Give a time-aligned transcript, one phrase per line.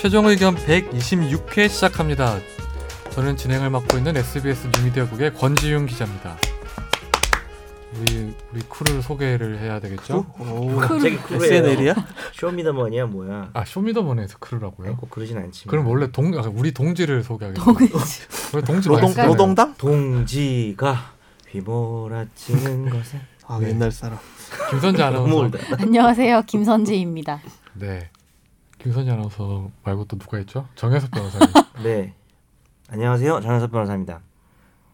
[0.00, 2.38] 최종 의견 126회 시작합니다.
[3.10, 6.36] 저는 진행을 맡고 있는 SBS 뉴미디어국의 권지윤 기자입니다.
[7.98, 10.24] 우리 우리 크루를 소개를 해야 되겠죠?
[10.38, 11.44] 오, 갑자기 크루예요.
[11.44, 11.94] SNL이야?
[12.32, 13.50] 쇼미더머니야 뭐야?
[13.52, 14.96] 아 쇼미더머니에서 크루라고요?
[14.96, 15.70] 꼭 그러진 않지만.
[15.70, 17.82] 그럼 원래 동 아, 우리 동지를 소개하겠습니다.
[18.54, 19.30] 원래 동지 노동 많이 쓰잖아요.
[19.32, 19.74] 노동당?
[19.76, 21.12] 동지가
[21.50, 23.68] 휘몰아치는 것은 아 네.
[23.68, 24.18] 옛날 사람.
[24.70, 25.58] 김선재 아나운서.
[25.78, 26.42] 안녕하세요.
[26.46, 27.42] 김선재입니다.
[27.74, 28.08] 네.
[28.82, 30.66] 김선재 아나운서 말고 또 누가 있죠?
[30.74, 31.48] 정혜석 변호사님.
[31.84, 32.14] 네.
[32.88, 33.40] 안녕하세요.
[33.40, 34.20] 장현섭 변호사입니다.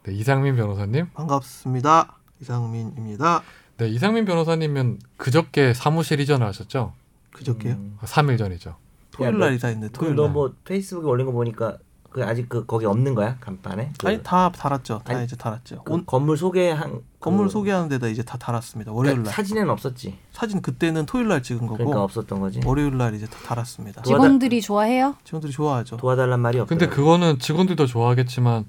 [0.02, 1.10] 네, 이상민 변호사님.
[1.14, 2.18] 반갑습니다.
[2.40, 3.42] 이상민입니다.
[3.78, 6.94] 네, 이상민 변호사님은 그저께 사무실 이전을 하셨죠?
[7.32, 7.74] 그저께요?
[7.74, 7.98] 음.
[8.02, 8.76] 3일 전이죠.
[9.12, 9.88] 토요일 날 이사했네.
[9.88, 10.32] 그럼 토요일 날.
[10.32, 11.78] 너뭐 페이스북에 올린 거 보니까
[12.16, 13.92] 그 아직 그 거기 없는 거야 간판에?
[13.98, 15.02] 그, 아니 다 달았죠.
[15.04, 15.82] 다 아니, 이제 달았죠.
[15.84, 18.90] 그 온, 건물 소개한 건물 그- 소개하는 데다 이제 다 달았습니다.
[18.90, 19.36] 월요일 그러니까 날.
[19.36, 20.16] 사진에는 없었지.
[20.32, 22.62] 사진 그때는 토요일 날 찍은 거고 그러니까 없었던 거지.
[22.64, 24.00] 월요일 날 이제 다 달았습니다.
[24.00, 25.14] 직원들이 좋아해요?
[25.24, 25.98] 직원들이 좋아하죠.
[25.98, 26.70] 도와달란 말이 없어.
[26.70, 28.64] 근데 그거는 직원들도 좋아하겠지만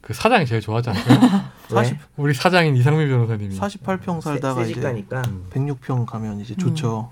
[0.00, 1.04] 그 사장이 제일 좋아하지 않아요?
[1.74, 3.58] 40 우리 사장인 이상민 변호사님이.
[3.58, 7.10] 48평 살다가 이제 새집가니까 106평 가면 이제 좋죠.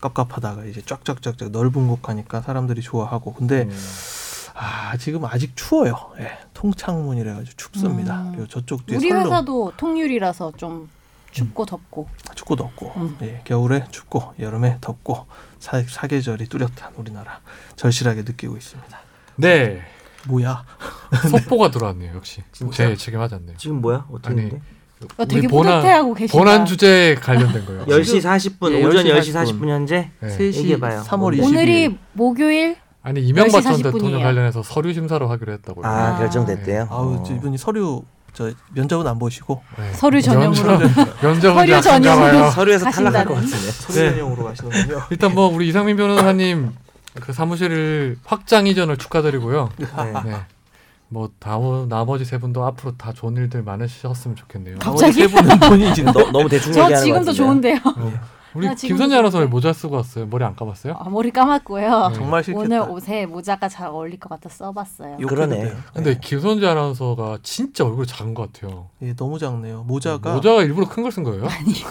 [0.00, 3.70] 깝깝하다가 이제 쫙쫙쫙쫙 넓은 곳 가니까 사람들이 좋아하고 근데 음.
[4.60, 5.94] 아 지금 아직 추워요.
[6.18, 8.22] 예, 통창문이라 가지고 춥습니다.
[8.22, 8.32] 음.
[8.32, 10.88] 그리고 저쪽 뒤에 우리 회사도 통유리라서 좀
[11.30, 12.08] 춥고 덥고.
[12.34, 13.16] 춥고 덥고 음.
[13.22, 15.26] 예, 겨울에 춥고 여름에 덥고
[15.60, 17.40] 사, 사계절이 뚜렷한 우리나라
[17.76, 18.98] 절실하게 느끼고 있습니다.
[19.36, 19.80] 네.
[20.26, 20.64] 뭐야?
[21.30, 22.16] 속보가 들어왔네요.
[22.16, 22.42] 역시.
[22.72, 23.56] 제 책임하지 않네요.
[23.56, 24.06] 지금 뭐야?
[24.10, 24.62] 어떻게 아니, 했는데?
[25.16, 26.36] 어, 되게 본안- 뿌듯해하고 계시다.
[26.36, 27.86] 본안 주제에 관련된 거예요.
[27.86, 30.36] 10시 40분 예, 오전 10시 10시 40분 현재 네.
[30.36, 31.02] 3시 얘기해봐요.
[31.02, 32.76] 3월 20일 오늘이 목요일
[33.08, 34.22] 아니 이명박 10시 전 40분 대통령.
[34.22, 35.86] 관련해서 서류 심사로 하기로 했다고요.
[35.86, 36.18] 아, 아.
[36.18, 36.88] 결정됐대요.
[36.90, 37.22] 아우 어.
[37.26, 38.02] 저 이분이 서류
[38.34, 39.92] 저 면접은 안 보시고 네.
[39.94, 40.78] 서류 전형으로.
[41.22, 42.50] 면접- 서류 전형으로.
[42.50, 43.34] 서류에서 탈락할 것.
[43.34, 43.56] 같은데.
[43.56, 44.10] 서류 네.
[44.10, 45.02] 전형으로 가시는군요.
[45.10, 46.72] 일단 뭐 우리 이상민 변호사님
[47.20, 49.70] 그 사무실을 확장 이전을 축하드리고요.
[49.78, 49.86] 네.
[50.26, 50.36] 네.
[51.08, 54.76] 뭐 다음 나머지 세 분도 앞으로 다 좋은 일들 많으셨으면 좋겠네요.
[54.78, 55.22] 갑자기?
[55.22, 57.32] 나머지 세 분은 본인이 너, 너무 대충 저 얘기하는 것 지금도.
[57.32, 57.78] 좋은데요.
[57.96, 58.12] 어.
[58.54, 59.46] 우리 김선재 아나운서.
[59.46, 60.26] 모자 쓰고 왔어요?
[60.26, 60.94] 머리 안 감았어요?
[60.98, 62.08] 아, 머리 감았고요.
[62.08, 62.14] 네.
[62.14, 62.64] 정말 싫겠다.
[62.64, 65.18] 오늘 옷에 모자가 잘 어울릴 것 같아 써봤어요.
[65.18, 65.72] 그러네.
[65.94, 68.88] 근데 김선재 아나운서가 진짜 얼굴이 작은 것 같아요.
[69.02, 69.84] 예, 너무 작네요.
[69.86, 71.46] 모자가 모자가 일부러 큰 걸 쓴 거예요?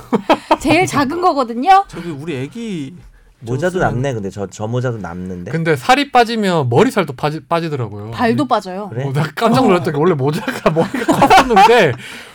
[0.59, 1.85] 제일 작은 거거든요.
[1.87, 2.95] 저기 우리 애기
[3.39, 4.13] 모자도 남네.
[4.13, 5.51] 근데 저, 저 모자도 남는데.
[5.51, 8.11] 근데 살이 빠지면 머리살도 빠지, 빠지더라고요.
[8.11, 8.89] 발도 빠져요.
[8.89, 9.05] 그래?
[9.05, 11.91] 어, 나 깜짝 놀랐던 게 원래 모자가 머리가 컸었는데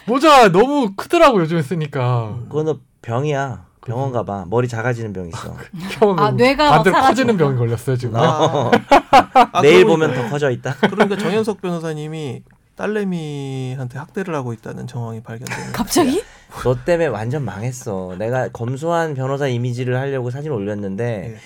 [0.06, 2.37] 모자가 너무 크더라고 요즘에 쓰니까.
[2.49, 3.65] 그거는 병이야.
[3.87, 4.47] 병원 가봐.
[4.48, 5.56] 머리 작아지는 병 있어.
[5.98, 6.97] 형 아, 뇌가 막 반대로.
[7.00, 8.16] 커지는 병이 걸렸어요 지금.
[8.16, 8.70] 아, 아,
[9.62, 10.76] 내일 그러니까- 보면 더 커져 있다.
[10.88, 12.43] 그러니까 정현석 변호사님이
[12.76, 15.72] 딸내미한테 학대를 하고 있다는 정황이 발견됩니다.
[15.72, 16.22] 갑자기?
[16.65, 18.15] 너 때문에 완전 망했어.
[18.19, 21.38] 내가 검소한 변호사 이미지를 하려고 사진 올렸는데 예.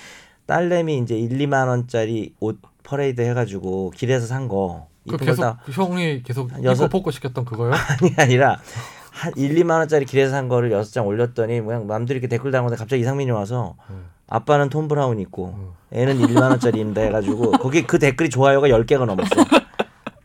[0.47, 4.87] 딸내미 이제 1, 2만 원짜리 옷 퍼레이드 해가지고 길에서 산 거.
[5.09, 7.71] 그 계속 거다 형이 계속 한 입고 여섯- 벗고 시켰던 그거요?
[8.03, 8.61] 아니 아니라
[9.17, 12.77] 한 1, 2만 원짜리 길에서 산 거를 여섯 장 올렸더니 그냥 남들이 이렇게 댓글 달는데
[12.77, 14.05] 갑자기 이상민이 와서 음.
[14.29, 15.71] 아빠는 톰 브라운 입고 음.
[15.93, 19.31] 애는 1, 2만 원짜리입니다 해가지고 거기 그 댓글이 좋아요가 10개가 넘었어.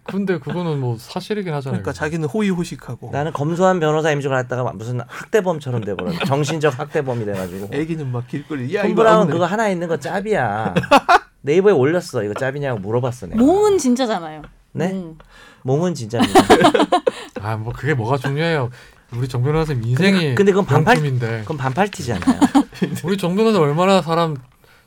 [0.03, 1.81] 근데 그거는 뭐 사실이긴 하잖아요.
[1.81, 6.11] 그러니까 자기는 호의호식하고 나는 검소한 변호사 이미지를 갖다가 무슨 학대범처럼 돼버려.
[6.25, 7.69] 정신적 학대범이 돼가지고.
[7.71, 9.27] 애기는 막 길거리 야 톰 브라운.
[9.29, 10.73] 그거 하나 있는 거 짭이야.
[11.43, 12.23] 네이버에 올렸어.
[12.23, 13.39] 이거 짭이냐고 물어봤어 내가.
[13.41, 14.41] 몸은 진짜잖아요.
[14.73, 14.89] 네?
[14.91, 15.17] 몽.
[15.63, 16.41] 몽은 진짜입니다.
[17.41, 18.69] 아 뭐 그게 뭐가 중요해요.
[19.13, 22.21] 우리 정 변호사님 인생이 근데 그건 반팔- 명품인데 그건 반팔티잖아요.
[23.03, 24.35] 우리 정 변호사 얼마나 사람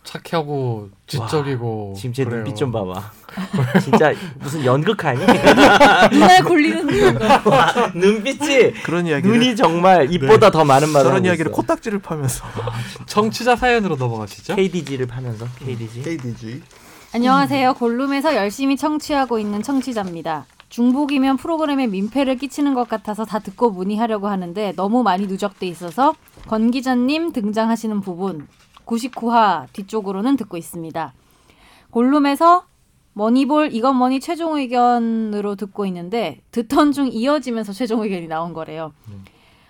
[0.03, 2.43] 착하고 지적이고 지금 제 그래요.
[2.45, 3.11] 눈빛 좀 봐봐.
[3.83, 5.19] 진짜 무슨 연극하니?
[6.13, 7.51] 눈알 굴리는 거.
[7.51, 11.57] 와, 눈빛이 그런 이야기를 눈이 정말 입보다 더 많은 말을 하고 이야기를 있어.
[11.57, 12.45] 코딱지를 파면서
[13.07, 14.57] 청취자 사연으로 넘어가시죠.
[14.57, 16.03] KDG를 파면서 KDG.
[16.03, 16.63] KDG
[17.15, 17.75] 안녕하세요.
[17.75, 20.47] 골룸에서 열심히 청취하고 있는 청취자입니다.
[20.75, 26.17] 중복이면 프로그램에 민폐를 끼치는 것 같아서 다 듣고 문의하려고 하는데 너무 많이 누적돼 있어서
[26.49, 28.49] 권 기자님 등장하시는 부분
[28.85, 31.15] 99화 뒤쪽으로는 듣고 있습니다.
[31.91, 32.65] 골룸에서
[33.13, 38.93] 머니볼 이건 뭐니 최종 의견으로 듣고 있는데 듣던 중 이어지면서 최종 의견이 나온 거래요.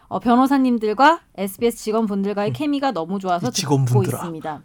[0.09, 4.19] 어, 변호사님들과 SBS 직원분들과의 케미가 너무 좋아서 이 듣고 직원분들아.
[4.21, 4.63] 있습니다.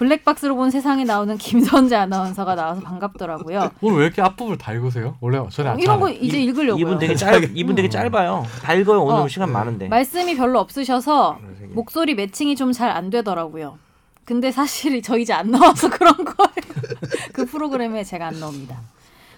[0.00, 3.70] 블랙박스로 본 세상에 나오는 김선재 아나운서가 나와서 반갑더라고요.
[3.82, 5.14] 오늘 왜 이렇게 앞부분을 다 읽으세요?
[5.20, 6.80] 원래 전에 안 이런 거 잘- 이제 읽으려고요.
[6.82, 8.46] 이분 되게 짧 이분 되게 짧아요.
[8.62, 9.02] 다 읽어요.
[9.02, 9.28] 오늘 어.
[9.28, 9.88] 시간 많은데.
[9.88, 11.38] 말씀이 별로 없으셔서
[11.74, 13.76] 목소리 매칭이 좀 잘 안 되더라고요.
[14.24, 16.90] 근데 사실 저 이제 안 나와서 그런 거예요.
[17.34, 18.78] 그 프로그램에 제가 안 나옵니다.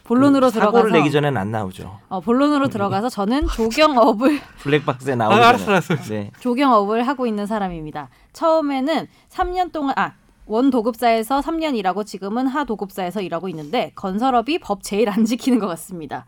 [0.05, 1.99] 본론으로 그 사고를 들어가서 내기 전에는 안 나오죠.
[2.08, 5.70] 어, 본론으로 들어가서 저는 조경업을 블랙박스에 아, 알았어, 전에.
[5.73, 5.94] 알았어.
[6.11, 6.31] 네.
[6.38, 8.11] 조경업을 하고 있는 사람입니다.
[8.32, 10.12] 처음에는 3년 동안 아
[10.47, 15.67] 원 도급사에서 3년 일하고 지금은 하 도급사에서 일하고 있는데 건설업이 법 제일 안 지키는 것
[15.69, 16.27] 같습니다.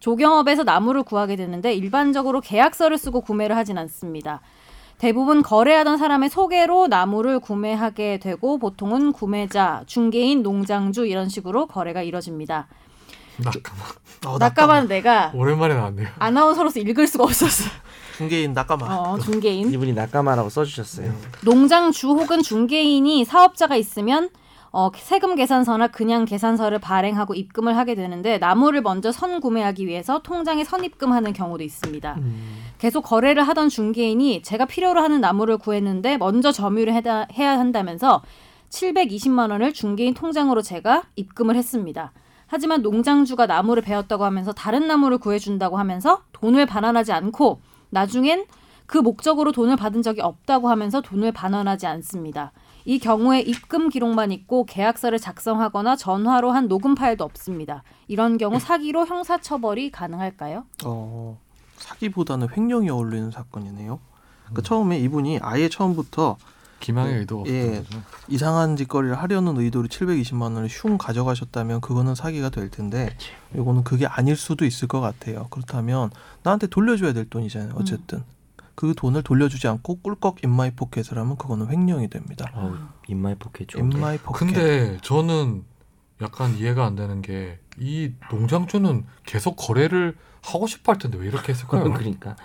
[0.00, 4.40] 조경업에서 나무를 구하게 되는데 일반적으로 계약서를 쓰고 구매를 하진 않습니다.
[4.98, 12.66] 대부분 거래하던 사람의 소개로 나무를 구매하게 되고 보통은 구매자, 중개인, 농장주 이런 식으로 거래가 이뤄집니다.
[13.38, 13.82] 낙가마.
[14.26, 16.08] 어, 낙가만 내가 오랜만에 나왔네요.
[16.18, 17.68] 아나운서로서 읽을 수가 없었어.
[18.16, 18.86] 중개인 낙가마.
[18.86, 19.70] 어, 중개인.
[19.72, 21.12] 이분이 낙가마라고 써주셨어요.
[21.44, 24.30] 농장주 혹은 중개인이 사업자가 있으면
[24.72, 30.64] 어, 세금 계산서나 그냥 계산서를 발행하고 입금을 하게 되는데 나무를 먼저 선 구매하기 위해서 통장에
[30.64, 32.14] 선입금하는 경우도 있습니다.
[32.18, 38.22] 음, 계속 거래를 하던 중개인이 제가 필요로 하는 나무를 구했는데 먼저 점유를 해다, 해야 한다면서
[38.70, 42.12] 720만 원을 중개인 통장으로 제가 입금을 했습니다.
[42.46, 47.60] 하지만 농장주가 나무를 베었다고 하면서 다른 나무를 구해준다고 하면서 돈을 반환하지 않고
[47.90, 48.46] 나중엔
[48.86, 52.52] 그 목적으로 돈을 받은 적이 없다고 하면서 돈을 반환하지 않습니다.
[52.84, 57.82] 이 경우에 입금 기록만 있고 계약서를 작성하거나 전화로 한 녹음 파일도 없습니다.
[58.06, 60.64] 이런 경우 사기로 형사 처벌이 가능할까요?
[60.84, 61.38] 어,
[61.78, 63.94] 사기보다는 횡령이 어울리는 사건이네요.
[63.94, 63.98] 음.
[64.44, 66.36] 그러니까 처음에 이분이 아예 처음부터
[66.80, 67.18] 기망의 네.
[67.20, 67.78] 의도가 예.
[67.78, 68.02] 없던 거죠.
[68.28, 73.16] 이상한 짓거리를 하려는 의도로 720만 원을 흉 가져가셨다면 그거는 사기가 될 텐데
[73.54, 75.46] 이거는 그게 아닐 수도 있을 것 같아요.
[75.50, 76.10] 그렇다면
[76.42, 77.72] 나한테 돌려줘야 될 돈이잖아요.
[77.76, 78.22] 어쨌든
[78.74, 82.50] 그 돈을 돌려주지 않고 꿀꺽 in my pocket을 하면 그거는 횡령이 됩니다.
[82.54, 82.74] 어우,
[83.08, 83.96] in my pocket 좋은데.
[83.96, 84.38] in my pocket.
[84.38, 85.64] 근데 저는
[86.20, 91.52] 약간 이해가 안 되는 게 이 농장주는 계속 거래를 하고 싶어 할 텐데 왜 이렇게
[91.52, 91.84] 했을까요?
[91.92, 92.36] 그러니까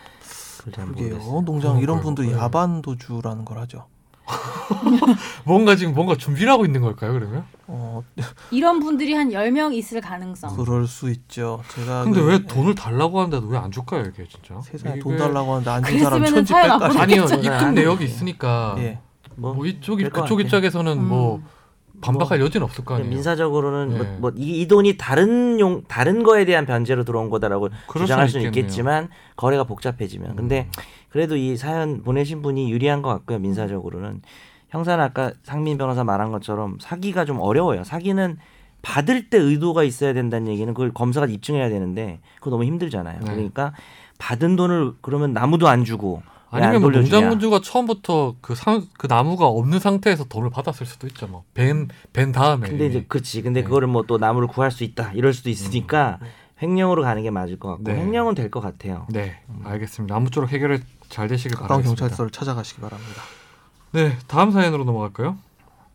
[0.60, 1.18] 그게요.
[1.46, 2.02] 농장 이런 그러니까요.
[2.02, 2.34] 분들이 네.
[2.38, 3.88] 야반 도주라는 걸 하죠.
[5.46, 7.14] 뭔가 지금 뭔가 준비를 하고 있는 걸까요?
[7.14, 7.44] 그러면?
[7.68, 8.04] 어,
[8.52, 10.56] 이런 분들이 한 10명 있을 가능성.
[10.56, 11.62] 그럴 수 있죠.
[11.70, 14.60] 제가 근데 그- 왜 돈을 달라고 하는데도 왜 안 줄까요 이게 진짜?
[14.62, 17.02] 세상에 돈 달라고 하는데 안 준 사람 천지 뺄까?
[17.02, 17.26] 아니요.
[17.26, 18.06] 입금 내역이.
[18.06, 19.00] 있으니까 예.
[19.36, 20.42] 뭐, 뭐 이쪽이 그쪽.
[20.42, 21.08] 입장에서는 음.
[21.08, 21.42] 뭐
[22.02, 23.10] 반박할 여지는 없을 거 아니에요.
[23.12, 24.18] 민사적으로는 예.
[24.20, 28.50] 뭐, 이, 이 돈이 다른 용 다른 거에 대한 변제로 들어온 거다라고 주장할 수는 있겠네요.
[28.50, 28.66] 음.
[28.66, 30.68] 있겠지만 거래가 복잡해지면 근데
[31.12, 34.22] 그래도 이 사연 보내신 분이 유리한 것 같고요 민사적으로는
[34.70, 38.38] 형사는 아까 상민 변호사 말한 것처럼 사기가 좀 어려워요 사기는
[38.82, 43.26] 받을 때 의도가 있어야 된다는 얘기는 그걸 검사가 입증해야 되는데 그거 너무 힘들잖아요 네.
[43.26, 43.74] 그러니까
[44.18, 46.92] 받은 돈을 그러면 나무도 안 주고 아니면 뭐.
[46.92, 51.26] 농장군주가 처음부터 그, 상, 그 나무가 없는 상태에서 돈을 받았을 수도 있죠.
[51.28, 51.44] 뭐.
[51.54, 52.68] 벤, 벤 다음에.
[52.68, 53.42] 근데 이제 그렇지.
[53.42, 53.64] 근데 네.
[53.64, 56.20] 그거를 뭐 또 나무를 구할 수 있다 이럴 수도 있으니까
[56.62, 57.96] 횡령으로 가는 게 맞을 것 같고 네.
[57.96, 59.06] 횡령은 될 것 같아요.
[59.10, 60.16] 네, 알겠습니다.
[60.16, 60.80] 아무쪼록 해결이
[61.10, 62.00] 잘 되시길 가까운 바라겠습니다.
[62.02, 63.22] 경찰서를 찾아가시기 바랍니다.
[63.94, 65.38] 네, 다음 사연으로 넘어갈까요?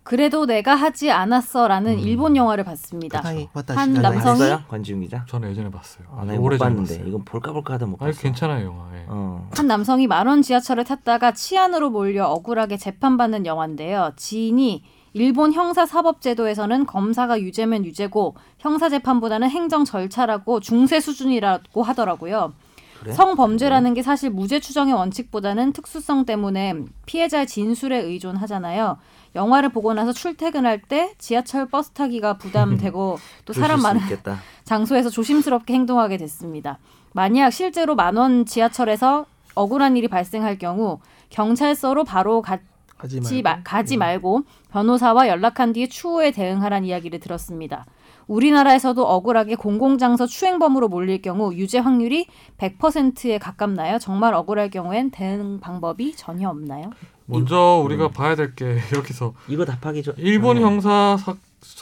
[0.03, 1.99] 그래도 내가 하지 않았어라는 음.
[1.99, 3.21] 일본 영화를 봤습니다.
[3.25, 4.63] はい, 한 わたし 남성이- 봤어요?
[4.69, 5.25] 권지윤 기자?
[5.29, 6.07] 저는 예전에 봤어요.
[6.13, 7.09] 아, 나못 오래전에 봤는데 봤어요.
[7.09, 8.23] 이건 볼까 볼까 하다 못 아니 봤어.
[8.23, 8.89] 괜찮아요 영화.
[8.97, 9.05] 예.
[9.09, 9.49] 어.
[9.53, 14.13] 한 남성이 만원 지하철을 탔다가 치한으로 몰려 억울하게 재판받는 영화인데요.
[14.17, 14.85] 지인이
[15.17, 22.53] 일본 형사사법제도에서는 검사가 유죄면 유죄고 형사재판보다는 행정 절차라고 중세 수준이라고 하더라고요.
[23.01, 23.15] 그래?
[23.15, 26.75] 성범죄라는 게 사실 무죄 추정의 원칙보다는 특수성 때문에
[27.07, 28.99] 피해자의 진술에 의존하잖아요.
[29.35, 34.03] 영화를 보고 나서 출퇴근할 때 지하철 버스 타기가 부담되고 또 사람 수 많은.
[34.65, 36.79] 장소에서 조심스럽게 행동하게 됐습니다.
[37.15, 42.59] 만약 실제로 만원 지하철에서 억울한 일이 발생할 경우 경찰서로 바로 가,
[43.07, 43.59] 하지 지 말고.
[43.59, 47.87] 마, 가지 말고 변호사와 연락한 뒤에 추후에 대응하란 이야기를 들었습니다.
[48.27, 52.27] 우리나라에서도 억울하게 공공장소 추행범으로 몰릴 경우 유죄 확률이
[52.59, 53.99] 100%에 가깝나요?
[54.01, 56.91] 정말 억울할 경우엔 대응 방법이 전혀 없나요?
[57.27, 58.65] 먼저 우리가 봐야 될게
[59.09, 61.35] 해서 이거 답하기 전 일본 전에 형사 사,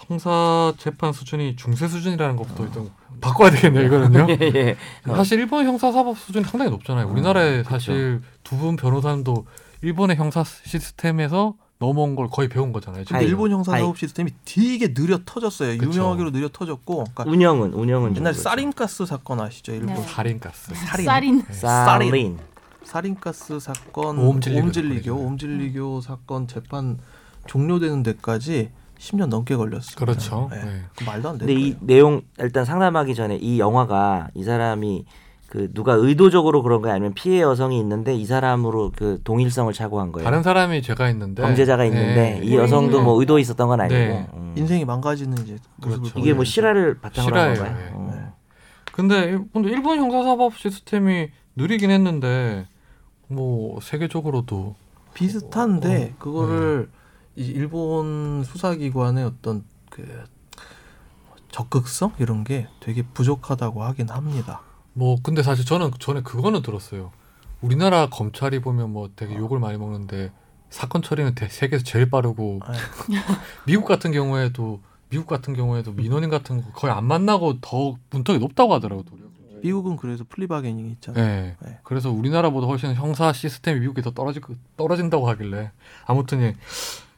[0.06, 2.90] 형사 재판 수준이 중세 수준이라는 것부터 일단
[3.20, 4.26] 바꿔야 되겠네요 이거는요.
[4.40, 4.76] 예, 예.
[5.06, 7.08] 사실 일본 형사 사법 수준이 상당히 높잖아요.
[7.08, 7.70] 우리나라에 그쵸.
[7.70, 9.46] 사실 두 분 변호사님도
[9.84, 13.04] 일본의 형사 시스템에서 넘어온 걸 거의 배운 거잖아요.
[13.04, 13.94] 지금 근데 아이고, 일본 형사 사법 아이고.
[13.96, 15.76] 시스템이 되게 느려 터졌어요.
[15.76, 15.90] 그쵸.
[15.92, 17.04] 유명하기로 느려 터졌고.
[17.14, 18.48] 그러니까 운영은 운영은 좀 옛날 그렇죠.
[18.48, 19.72] 사린가스 사건 아시죠?
[19.72, 20.02] 일본 네.
[20.02, 20.74] 살인가스.
[20.74, 21.04] 살인.
[21.06, 22.38] 쌀인 살인.
[22.84, 25.14] 살인가스 사건, 오음진리교, 사건이잖아요.
[25.16, 26.98] 오음진리교 사건 재판
[27.46, 29.96] 종료되는 데까지 10년 넘게 걸렸어요.
[29.96, 30.48] 그렇죠.
[30.50, 30.64] 네.
[30.64, 30.82] 네.
[30.96, 31.86] 그 말도 안 근데 되는 이 거예요.
[31.86, 35.04] 내용 일단 상담하기 전에 이 영화가 이 사람이
[35.54, 40.24] 그 누가 의도적으로 그런 거야 아니면 피해 여성이 있는데 이 사람으로 그 동일성을 착오한 거예요.
[40.24, 42.40] 다른 사람이 제가 있는데 범죄자가 있는데 네.
[42.42, 43.20] 이 여성도 뭐 네.
[43.20, 44.28] 의도 있었던 건 아니고 네.
[44.34, 44.54] 음.
[44.58, 46.02] 인생이 망가지는 이제 그렇죠.
[46.18, 46.44] 이게 뭐 보여요.
[46.44, 47.86] 실화를 바탕으로 한 실화예요, 건가요?
[47.86, 47.94] 예.
[47.94, 48.10] 어.
[48.16, 48.32] 네.
[48.92, 52.66] 근데 일- 근데 일본 형사사법 시스템이 느리긴 했는데
[53.28, 54.74] 뭐 세계적으로도
[55.14, 56.90] 비슷한데 어, 그거를
[57.36, 60.04] 이 일본 수사기관의 어떤 그
[61.52, 64.62] 적극성 이런 게 되게 부족하다고 하긴 합니다.
[64.94, 67.12] 뭐 근데 사실 저는 전에 그거는 들었어요.
[67.60, 70.30] 우리나라 검찰이 보면 뭐 되게 욕을 많이 먹는데
[70.70, 72.72] 사건 처리는 대- 세계에서 제일 빠르고 아,
[73.66, 78.74] 미국 같은 경우에도 미국 같은 경우에도 민원인 같은 거 거의 안 만나고 더 문턱이 높다고
[78.74, 79.04] 하더라고요.
[79.62, 81.24] 미국은 그래서 플리바게닝이 있잖아요.
[81.24, 81.56] 네.
[81.64, 81.78] 네.
[81.84, 84.40] 그래서 우리나라보다 훨씬 형사 시스템이 미국이 더 떨어지
[84.76, 85.70] 떨어진다고 하길래
[86.06, 86.56] 아무튼 예.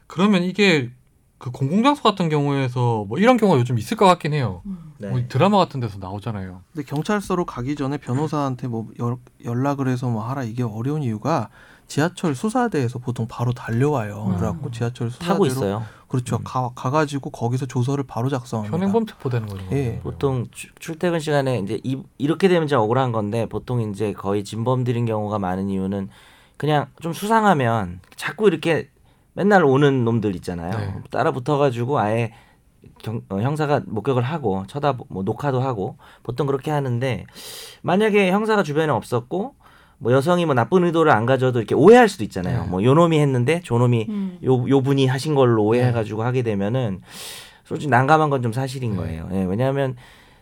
[0.07, 0.91] 그러면 이게
[1.39, 4.63] 그 공공장소 같은 경우에서 뭐 이런 경우가 요즘 있을 것 같긴 해요.
[4.99, 5.09] 네.
[5.11, 6.63] 뭐 드라마 같은 데서 나오잖아요.
[6.73, 11.51] 근데 경찰서로 가기 전에 변호사한테 뭐 연- 연락을 해서 뭐 하라 이게 어려운 이유가
[11.89, 14.25] 지하철 수사대에서 보통 바로 달려와요.
[14.31, 14.37] 음.
[14.37, 15.85] 그래갖고 지하철 수사대로 타고 있어요.
[16.09, 16.37] 그렇죠.
[16.37, 16.41] 음.
[16.45, 18.75] 가 가가지고 거기서 조서를 바로 작성합니다.
[18.77, 19.65] 현행범 체포되는 거죠.
[19.73, 20.01] 예.
[20.03, 25.05] 보통 출- 출퇴근 시간에 이제 이, 이렇게 되면 좀 억울한 건데 보통 이제 거의 진범들인
[25.05, 26.09] 경우가 많은 이유는
[26.57, 28.89] 그냥 좀 수상하면 자꾸 이렇게
[29.37, 30.71] 맨날 오는 놈들 있잖아요.
[30.79, 30.95] 네.
[31.11, 32.33] 따라 붙어가지고 아예
[32.99, 37.27] 경, 어, 형사가 목격을 하고 쳐다 뭐 녹화도 하고 보통 그렇게 하는데
[37.83, 39.55] 만약에 형사가 주변에 없었고
[39.99, 42.63] 뭐 여성이 뭐 나쁜 의도를 안 가져도 이렇게 오해할 수도 있잖아요.
[42.65, 42.69] 네.
[42.69, 44.39] 뭐 요놈이 했는데 저놈이 음.
[44.45, 47.03] 요, 요 분이 하신 걸로 오해해 가지고 하게 되면은
[47.65, 48.97] 솔직히 난감한 건 좀 사실인 네.
[48.97, 49.29] 거예요.
[49.33, 49.97] 예, 왜냐하면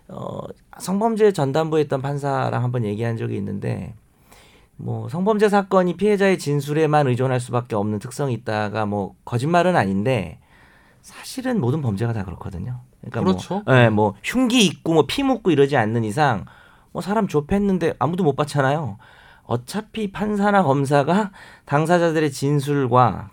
[0.07, 0.39] 어,
[0.79, 3.95] 성범죄 전담부에 있던 판사랑 한번 얘기한 적이 있는데
[4.77, 10.41] 뭐 성범죄 사건이 피해자의 진술에만 의존할 수밖에 없는 특성이 있다가 뭐 거짓말은 아닌데
[11.03, 12.81] 사실은 모든 범죄가 다 그렇거든요.
[13.01, 13.63] 그러니까 그렇죠.
[13.67, 16.47] 뭐, 예, 뭐 흉기 있고 뭐 피 묻고 이러지 않는 이상
[16.93, 18.99] 뭐 사람 좁혔는데 아무도 못 봤잖아요.
[19.45, 21.31] 어차피 판사나 검사가
[21.67, 23.31] 당사자들의 진술과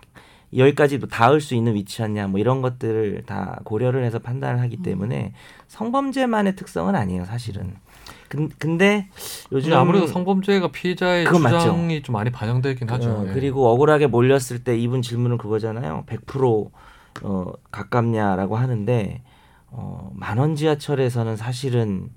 [0.56, 4.82] 여기까지 뭐 닿을 수 있는 위치였냐 뭐 이런 것들을 다 고려를 해서 판단을 하기 음.
[4.82, 5.32] 때문에
[5.68, 7.74] 성범죄만의 특성은 아니에요 사실은.
[8.28, 9.08] 근, 근데
[9.52, 11.58] 요즘 아무래도 성범죄가 피해자의 그건 맞죠.
[11.58, 13.10] 주장이 좀 많이 반영되긴 하죠.
[13.10, 13.32] 어, 예.
[13.34, 16.04] 그리고 억울하게 몰렸을 때 이분 질문은 그거잖아요.
[16.06, 16.70] 100%
[17.24, 19.22] 어, 가깝냐라고 하는데
[19.68, 22.08] 어, 만원 지하철에서는 사실은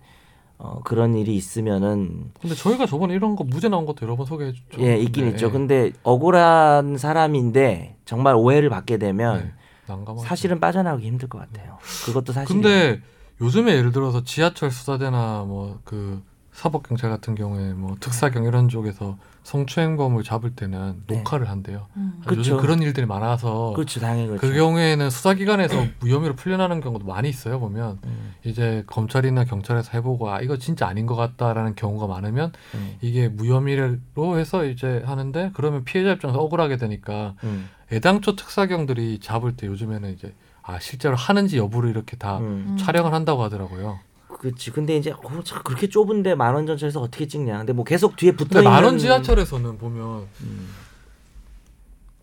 [0.57, 4.53] 어, 그런 일이 있으면은 근데 저희가 저번에 이런 거 무죄 나온 것도 여러 번 소개해
[4.53, 4.81] 줬죠.
[4.81, 5.47] 예 있긴 네, 있죠.
[5.47, 5.51] 예.
[5.51, 9.53] 근데 억울한 사람인데 정말 오해를 받게 되면
[9.87, 9.95] 네.
[10.25, 11.77] 사실은 빠져나오기 힘들 것 같아요.
[12.05, 12.47] 그것도 사실.
[12.53, 13.01] 근데
[13.41, 16.21] 요즘에 예를 들어서 지하철 수사대나 뭐 그
[16.55, 21.17] 사법경찰 같은 경우에 뭐 특사경 이런 쪽에서 성추행범을 잡을 때는 네.
[21.17, 21.85] 녹화를 한대요.
[21.97, 22.19] 음.
[22.25, 22.39] 그쵸.
[22.39, 24.55] 요즘 그런 일들이 많아서 그렇죠, 당연히 그 그렇죠.
[24.55, 27.59] 경우에는 수사기관에서 무혐의로 풀려나는 경우도 많이 있어요.
[27.59, 32.95] 보면 음, 이제 검찰이나 경찰에서 해보고 아 이거 진짜 아닌 것 같다라는 경우가 많으면 음,
[33.01, 39.67] 이게 무혐의로 해서 이제 하는데 그러면 피해자 입장에서 억울하게 되니까 음, 애당초 특사경들이 잡을 때
[39.67, 40.33] 요즘에는 이제
[40.63, 42.65] 아 실제로 하는지 여부를 이렇게 다 음.
[42.69, 42.77] 음.
[42.77, 43.99] 촬영을 한다고 하더라고요.
[44.45, 44.69] 그렇지.
[44.69, 47.57] 근데 이제 어, 참 그렇게 좁은데 만원 전철에서 어떻게 찍냐.
[47.57, 48.69] 근데 뭐 계속 뒤에 붙어 있는.
[48.71, 50.69] 만원 지하철에서는 보면 음,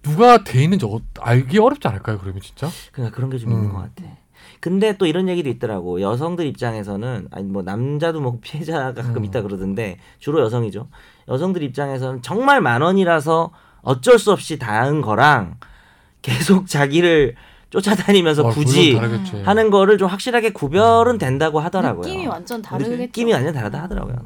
[0.02, 2.18] 누가 돼 있는지 어- 알기 어렵지 않을까요?
[2.18, 2.68] 그러면 진짜?
[2.92, 3.72] 그러니까 그런 게좀 있는 음.
[3.72, 4.04] 것 같아.
[4.60, 6.00] 근데 또 이런 얘기도 있더라고.
[6.00, 9.24] 여성들 입장에서는 아니 뭐 남자도 뭐 피해자가 가끔 음.
[9.24, 10.86] 있다 그러던데 주로 여성이죠.
[11.26, 13.50] 여성들 입장에서는 정말 만 원이라서
[13.82, 15.58] 어쩔 수 없이 닿은 거랑
[16.22, 17.34] 계속 자기를
[17.72, 18.94] 쫓아다니면서 어, 굳이.
[19.44, 22.02] 하는 거를 좀 확실하게 구별은 된다고 하더라고요.
[22.06, 22.96] 느낌이 완전 다르겠죠.
[22.96, 24.16] 느낌이 완전 다르다 하더라고요.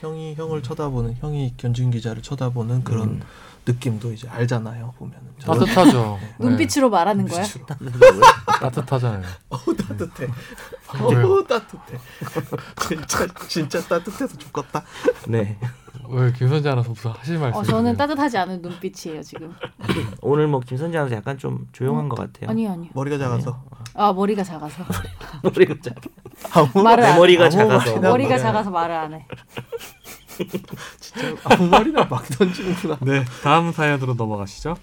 [0.00, 3.22] 형이 형을 쳐다보는 형이 견준 기자를 쳐다보는 그런 음.
[3.66, 4.94] 느낌도 이제 알잖아요.
[4.98, 6.18] 보면은 따뜻하죠.
[6.38, 6.46] 네.
[6.46, 7.42] 눈빛으로 말하는 거야.
[7.80, 8.20] 눈빛으로.
[8.60, 9.22] 따뜻하잖아요.
[9.50, 10.28] 어우 따뜻해.
[11.00, 11.98] 어우 따뜻해.
[12.88, 14.82] 진짜 진짜 따뜻해서 죽겠다.
[15.28, 15.58] 네.
[16.10, 17.60] 왜 김선재 아나운서 무슨 하실 말씀?
[17.60, 19.54] 어, 저는 따뜻하지 않은 눈빛이에요 지금.
[20.22, 22.50] 오늘 뭐 김선재 아나운서 약간 좀 조용한 것 같아요.
[22.50, 22.90] 아니요 아니요.
[22.94, 23.60] 머리가 작아서.
[23.94, 24.84] 아 머리가 작아서.
[25.42, 25.94] 머리가 작-
[26.52, 28.00] 아무 말을 내안 머리가 작아서.
[28.00, 28.38] 머리가.
[28.38, 29.26] 작아서 말을 안 해.
[31.00, 32.98] 진짜 아무 말이나 막 던지는구나.
[33.00, 34.76] 네, 다음 사연으로 넘어가시죠.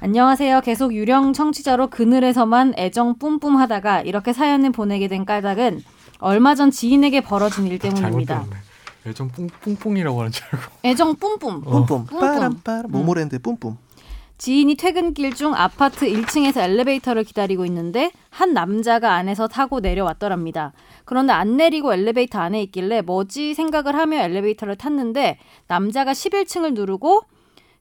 [0.00, 0.60] 안녕하세요.
[0.60, 5.82] 계속 유령 청취자로 그늘에서만 애정 뿜뿜 하다가 이렇게 사연을 보내게 된 까닭은
[6.20, 8.44] 얼마 전 지인에게 벌어진 일 잘못 때문입니다.
[9.06, 10.72] 예전 뿡뿡이라고 하는 줄 알고.
[10.84, 11.62] 애정 뿜뿜.
[11.62, 12.20] 뿜뿜 뿜뿜.
[12.20, 13.76] 빠람빠람 모모랜드 뿜뿜.
[14.38, 20.72] 지인이 퇴근길 중 아파트 1층에서 엘리베이터를 기다리고 있는데 한 남자가 안에서 타고 내려왔더랍니다.
[21.04, 27.22] 그런데 안 내리고 엘리베이터 안에 있길래 뭐지 생각을 하며 엘리베이터를 탔는데 남자가 11층을 누르고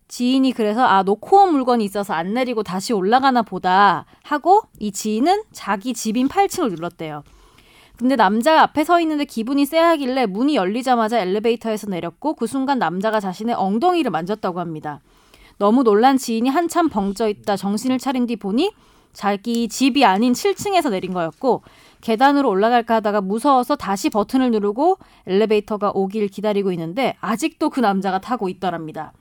[0.08, 5.44] 지인이 그래서 아 놓고 온 물건이 있어서 안 내리고 다시 올라가나 보다 하고 이 지인은
[5.52, 7.24] 자기 집인 8층을 눌렀대요.
[7.98, 13.56] 근데 남자가 앞에 서 있는데 기분이 쎄하길래 문이 열리자마자 엘리베이터에서 내렸고 그 순간 남자가 자신의
[13.56, 15.01] 엉덩이를 만졌다고 합니다.
[15.58, 18.72] 너무 놀란 지인이 한참 벙쪄 있다 정신을 차린 뒤 보니
[19.13, 21.63] 자기 집이 아닌 7층에서 내린 거였고
[22.01, 28.48] 계단으로 올라갈까 하다가 무서워서 다시 버튼을 누르고 엘리베이터가 오길 기다리고 있는데 아직도 그 남자가 타고
[28.48, 29.13] 있더랍니다.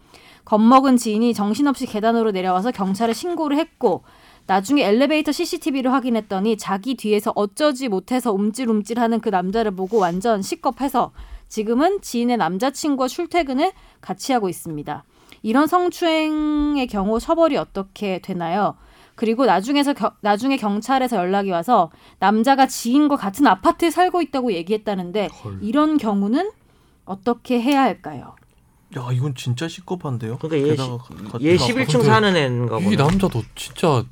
[0.45, 4.03] 겁먹은 지인이 정신없이 계단으로 내려와서 경찰에 신고를 했고
[4.47, 11.13] 나중에 엘리베이터 CCTV를 확인했더니 자기 뒤에서 어쩌지 못해서 움찔움찔하는 그 남자를 보고 완전 시겁해서
[11.49, 15.05] 지금은 지인의 남자친구와 출퇴근을 같이 하고 있습니다.
[15.43, 18.77] 이런 성추행의 경우 처벌이 어떻게 되나요?
[19.15, 25.59] 그리고 나중에서 겨- 나중에 경찰에서 연락이 와서 남자가 지인과 같은 아파트에 살고 있다고 얘기했다는데 헐.
[25.63, 26.51] 이런 경우는
[27.05, 28.35] 어떻게 해야 할까요?
[28.97, 30.39] 야 이건 진짜 시급한데요.
[30.39, 30.77] 그러니까 얘, 얘
[31.57, 32.97] 가- 11층 근데 사는 애인가 이 보네.
[32.97, 34.05] 남자도 진짜.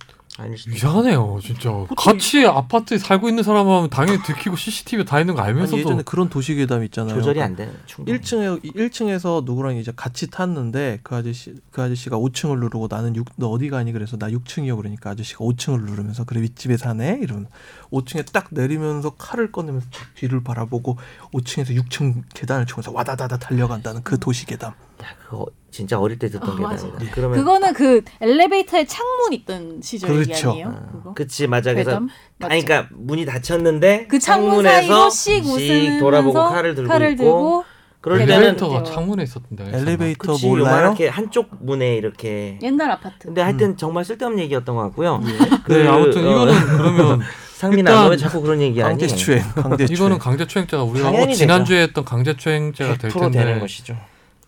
[0.72, 1.70] 이상하네요, 진짜.
[1.96, 6.28] 같이 아파트에 살고 있는 사람하면 당연히 들키고 CCTV 다 있는 거 아니 알면서도 예전에 그런
[6.28, 7.14] 도시괴담 있잖아요.
[7.14, 8.12] 조절이 안 되는 충분.
[8.12, 13.48] 1층에 1층에서 누구랑 이제 같이 탔는데 그 아저씨 그 아저씨가 5층을 누르고 나는 6, 너
[13.48, 17.46] 어디 가니 그래서 나 6층이요 그러니까 아저씨가 5층을 누르면서 그래 윗집에 사네 이러면
[17.92, 20.98] 5층에 딱 내리면서 칼을 꺼내면서 딱 뒤를 바라보고
[21.32, 24.72] 5층에서 6층 계단을 치면서 와다다다 달려간다는 그 도시괴담.
[24.72, 26.86] 야, 그거 진짜 어릴 때 듣던 어, 게 맞아.
[26.86, 30.50] 다 그러면 그거는 그 엘리베이터에 창문 있던 시절 그렇죠.
[30.52, 30.68] 아니에요?
[30.68, 31.14] 어, 그거?
[31.14, 32.00] 그치 맞아 그래서?
[32.42, 37.64] 아니 그러니까 문이 닫혔는데 그 창문 창문에서 사이로 씩 돌아보고 칼을 들고 있고 들고
[38.00, 39.76] 그럴 때는 엘리베이터가 때는- 창문에 있었던데.
[39.76, 40.66] 엘리베이터 그치 몰라요?
[40.76, 43.16] 요만하게 한쪽 문에 이렇게 옛날 아파트.
[43.26, 45.20] 근데 하여튼 정말 쓸데없는 얘기였던 것 같고요.
[45.68, 47.20] 네, 아무튼 어, 이거는 그러면
[47.56, 48.90] 상민아 너왜 자꾸 그런 얘기하니?
[49.00, 49.88] 강제추행, 강제추행.
[49.96, 53.96] 이거는 강제추행죄가 우리가 지난주에 했던 강제추행죄가 될100% 텐데 되는 것이죠.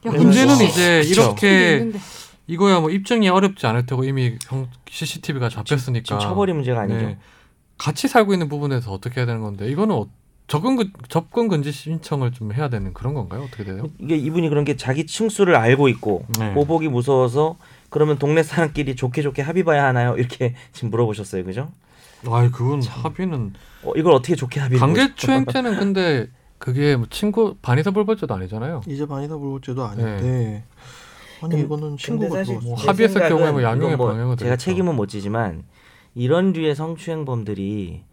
[0.07, 1.11] 야, 문제는 그거 이제 그쵸.
[1.23, 1.99] 이렇게 있는데.
[2.49, 6.99] 이거야 뭐 입증이 어렵지 않을 테고 이미 형- CCTV가 잡혔으니까 지금 처벌이 문제가 아니죠.
[7.07, 7.19] 네.
[7.77, 10.07] 같이 살고 있는 부분에서 어떻게 해야 되는 건데 이거는 어-
[10.47, 13.43] 접근 금- 접근 금지 신청을 좀 해야 되는 그런 건가요?
[13.43, 13.85] 어떻게 돼요?
[13.99, 16.55] 이게 이분이 그런 게 자기 층수를 알고 있고 네.
[16.55, 17.57] 보복이 무서워서
[17.91, 20.15] 그러면 동네 사람끼리 좋게 좋게 합의 봐야 하나요?
[20.17, 21.69] 이렇게 지금 물어보셨어요, 그죠?
[22.29, 28.33] 아, 그건 합의는 어, 이걸 어떻게 좋게 합의를 강제추행죄는 근데 그게 뭐 친구 반의사 불벌죄도
[28.35, 28.83] 아니잖아요.
[28.87, 30.65] 이제 반이다 불고죄도 아닌데
[31.43, 32.69] 아니 근- 이거는 신고가 근데 사실 들어왔어.
[32.69, 34.65] 뭐제 합의했을 경우에 뭐 양형의 뭐 방향은 제가 되겠죠.
[34.65, 35.65] 책임은 못 지지만
[36.15, 38.05] 이런 류의 성추행범들이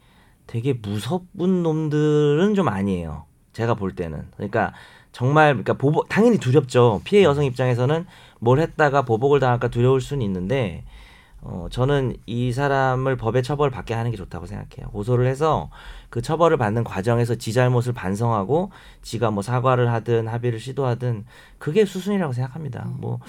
[0.45, 3.25] 되게 무섭은 놈들은 좀 아니에요.
[3.53, 4.73] 제가 볼 때는 그러니까
[5.13, 7.01] 정말 그러니까 보복 당연히 두렵죠.
[7.05, 8.05] 피해 여성 입장에서는
[8.39, 10.83] 뭘 했다가 보복을 당할까 두려울 수는 있는데
[11.45, 14.87] 어 저는 이 사람을 법에 처벌 받게 하는 게 좋다고 생각해요.
[14.91, 15.69] 고소를 해서
[16.09, 21.25] 그 처벌을 받는 과정에서 지 잘못을 반성하고 지가 뭐 사과를 하든 합의를 시도하든
[21.57, 22.87] 그게 수순이라고 생각합니다.
[22.97, 23.19] 뭐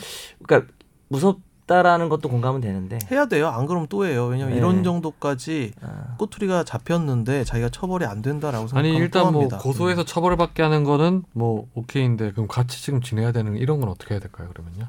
[0.45, 0.73] 그러니까
[1.09, 3.49] 무섭다라는 것도 공감은 되는데 해야 돼요.
[3.49, 4.27] 안 그러면 또 해요.
[4.27, 4.59] 왜냐면 네.
[4.59, 9.59] 이런 정도까지 아, 꼬투리가 잡혔는데 자기가 처벌이 안 된다라고 아니 생각하면 일단 뭐또 합니다.
[9.59, 14.15] 고소해서 처벌을 받게 하는 거는 뭐 오케이인데 그럼 같이 지금 지내야 되는 이런 건 어떻게
[14.15, 14.51] 해야 될까요?
[14.51, 14.87] 그러면요?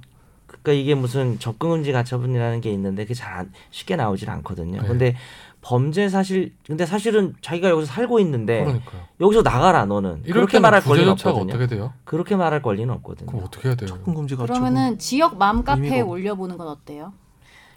[0.66, 4.82] 그러니까 이게 무슨 접근금지 가처분이라는 게 있는데 그게 잘 안- 쉽게 나오질 않거든요.
[4.82, 4.88] 네.
[4.88, 5.16] 근데
[5.62, 9.02] 범죄 사실 근데 사실은 자기가 여기서 살고 있는데 그러니까요.
[9.22, 11.54] 여기서 나가라 너는 그렇게 말할 권리는 없거든요.
[11.54, 11.94] 어떻게 돼요?
[12.04, 13.28] 그렇게 말할 권리는 없거든요.
[13.28, 13.88] 그럼 어떻게 해야 돼요?
[13.88, 17.14] 접근 금지가 그러면은 지역 맘 카페에 의미가 없- 올려보는 건 어때요?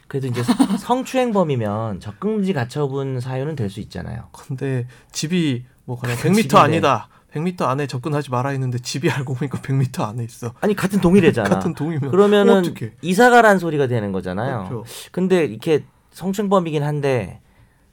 [0.07, 0.41] 그래도 이제
[0.79, 4.23] 성추행범이면 접근금지 가처분 사유는 될 수 있잖아요.
[4.31, 6.57] 근데 집이 뭐 그냥 그 100m 집인데.
[6.57, 7.07] 아니다.
[7.33, 10.53] 100m 안에 접근하지 마라 했는데 집이 알고 보니까 100m 안에 있어.
[10.61, 11.47] 아니 같은 동일해잖아.
[11.49, 12.93] 같은 동이면 그러면은 어떡해.
[13.01, 14.65] 이사가란 소리가 되는 거잖아요.
[14.69, 14.85] 그렇죠.
[15.11, 17.41] 근데 이렇게 성추행범이긴 한데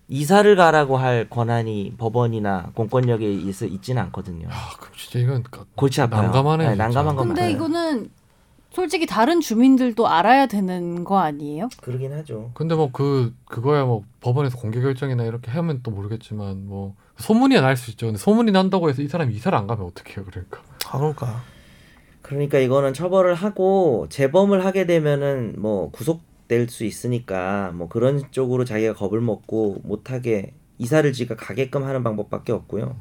[0.08, 4.48] 이사를 가라고 할 권한이 법원이나 공권력에 있, 있지는 않거든요.
[4.50, 6.22] 아, 그럼 진짜 이건 가- 골치 아파요.
[6.22, 7.16] 난감하네요, 네, 난감한.
[7.16, 7.52] 건 근데 맞아요.
[7.54, 8.10] 이거는
[8.76, 11.70] 솔직히 다른 주민들도 알아야 되는 거 아니에요?
[11.80, 12.50] 그러긴 하죠.
[12.54, 17.76] 근데 뭐 그 그거야 뭐 법원에서 공개 결정이나 이렇게 하면 또 모르겠지만 뭐 소문이 날
[17.76, 18.06] 수 있죠.
[18.06, 20.24] 근데 소문이 난다고 해서 이 사람이 이사를 안 가면 어떡해요?
[20.26, 20.60] 그러니까.
[20.90, 21.42] 아 그러니까
[22.20, 28.92] 그러니까 이거는 처벌을 하고 재범을 하게 되면은 뭐 구속될 수 있으니까 뭐 그런 쪽으로 자기가
[28.94, 32.94] 겁을 먹고 못하게 이사를 지가 가게끔 하는 방법밖에 없고요.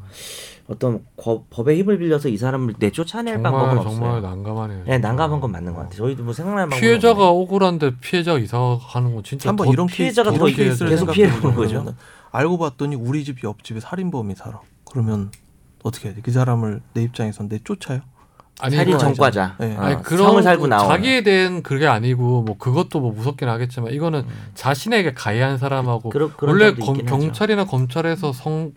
[0.68, 3.96] 어떤 거- 법의 힘을 빌려서 이 사람을 내쫓아낼 방법은 정말 없어요.
[4.00, 4.84] 정말 난감하네요.
[4.86, 5.96] 네, 난감한 건 맞는 것 같아요.
[5.98, 10.46] 저희도 뭐 생각나는 방법 피해자가 억울한데 피해자가 이사가는 건 진짜 한번 더 이런 피해자가 더
[10.46, 11.86] 케이스를 계속 피해를 보는 거죠.
[12.32, 14.60] 알고 봤더니 우리 집 옆집에 살인범이 살아.
[14.90, 15.32] 그러면
[15.84, 16.22] 어떻게 해야 돼?
[16.24, 18.02] 그 사람을 내 입장에선 내쫓아요?
[18.62, 19.56] 아니 살인 그- 전과자.
[19.60, 19.76] 네.
[19.76, 23.92] 어, 아니 성을 그런 살고 나온 자기에 대한 그게 아니고 뭐 그것도 뭐 무섭긴 하겠지만
[23.94, 24.52] 이거는 음.
[24.56, 27.06] 자신에게 가해한 사람하고 그런 원래 검-.
[27.06, 28.72] 경찰이나 검찰에서 성,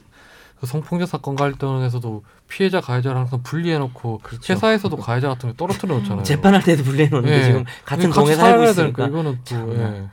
[0.61, 4.53] 그 성폭력 사건 갈등에서도 피해자 가해자를 항상 분리해놓고 그렇죠.
[4.53, 6.23] 회사에서도 가해자 같은 거 떨어뜨려 놓잖아요.
[6.25, 7.45] 재판할 때도 분리해놓는데 예.
[7.45, 9.55] 지금 같은 동에 살고 있으니까 되니까 이거는 또.
[9.75, 10.09] 예.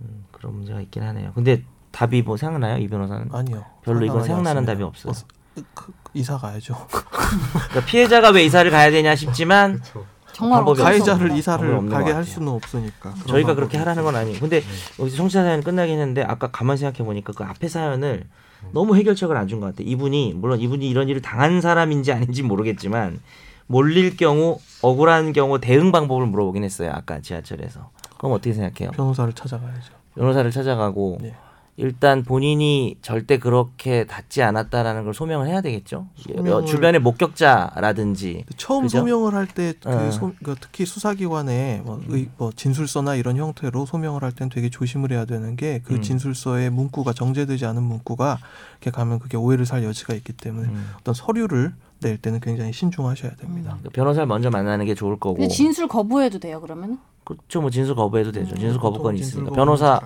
[0.00, 1.32] 음, 그런 문제가 있긴 하네요.
[1.34, 3.28] 근데 답이 뭐 생각나요, 이 변호사는?
[3.32, 3.64] 아니요.
[3.84, 4.72] 별로 이건 생각나는 않습니다.
[4.72, 5.12] 답이 없어요.
[5.54, 6.86] 그- 그- 이사 가야죠.
[6.90, 9.82] 그러니까 피해자가 왜 이사를 가야 되냐 싶지만
[10.32, 10.82] 정말 없어.
[10.84, 12.24] 가해자를 이사를 가게 것 할.
[12.24, 13.14] 수는 없으니까.
[13.26, 14.62] 저희가 그렇게 하라는 건 아니고 근데
[14.98, 18.24] 여기서 청취자 사연 끝나긴 했는데 아까 가만 생각해 보니까 그 앞에 사연을
[18.72, 19.88] 너무 해결책을 안 준 것 같아요.
[19.88, 23.20] 이분이 물론 이분이 이런 일을 당한 사람인지 아닌지 모르겠지만
[23.66, 26.92] 몰릴 경우 억울한 경우 대응 방법을 물어보긴 했어요.
[26.94, 27.90] 아까 지하철에서.
[28.18, 28.90] 그럼 어떻게 생각해요?
[28.92, 29.92] 변호사를 찾아가야죠.
[30.14, 31.34] 변호사를 찾아가고 네.
[31.78, 36.06] 일단 본인이 절대 그렇게 닿지 않았다라는 걸 소명을 해야 되겠죠.
[36.18, 38.98] 소명을- 주변의 목격자라든지 처음 그죠?
[38.98, 40.32] 소명을 할 때그 어.
[40.44, 45.56] 그 특히 수사기관에 뭐, 의, 뭐 진술서나 이런 형태로 소명을 할땐 되게 조심을 해야 되는
[45.56, 46.02] 게그 음.
[46.02, 48.38] 진술서의 문구가 정제되지 않은 문구가
[48.72, 50.90] 이렇게 가면 그게 오해를 살 여지가 있기 때문에 음.
[51.00, 53.78] 어떤 서류를 낼 때는 굉장히 신중하셔야 됩니다.
[53.82, 55.36] 그 변호사를 먼저 만나는 게 좋을 거고.
[55.36, 56.98] 근데 진술 거부해도 돼요 그러면?
[57.24, 57.60] 그렇죠.
[57.60, 58.54] 뭐 진술 거부해도 되죠.
[58.56, 60.00] 진술 거부권이 있으니까 변호사.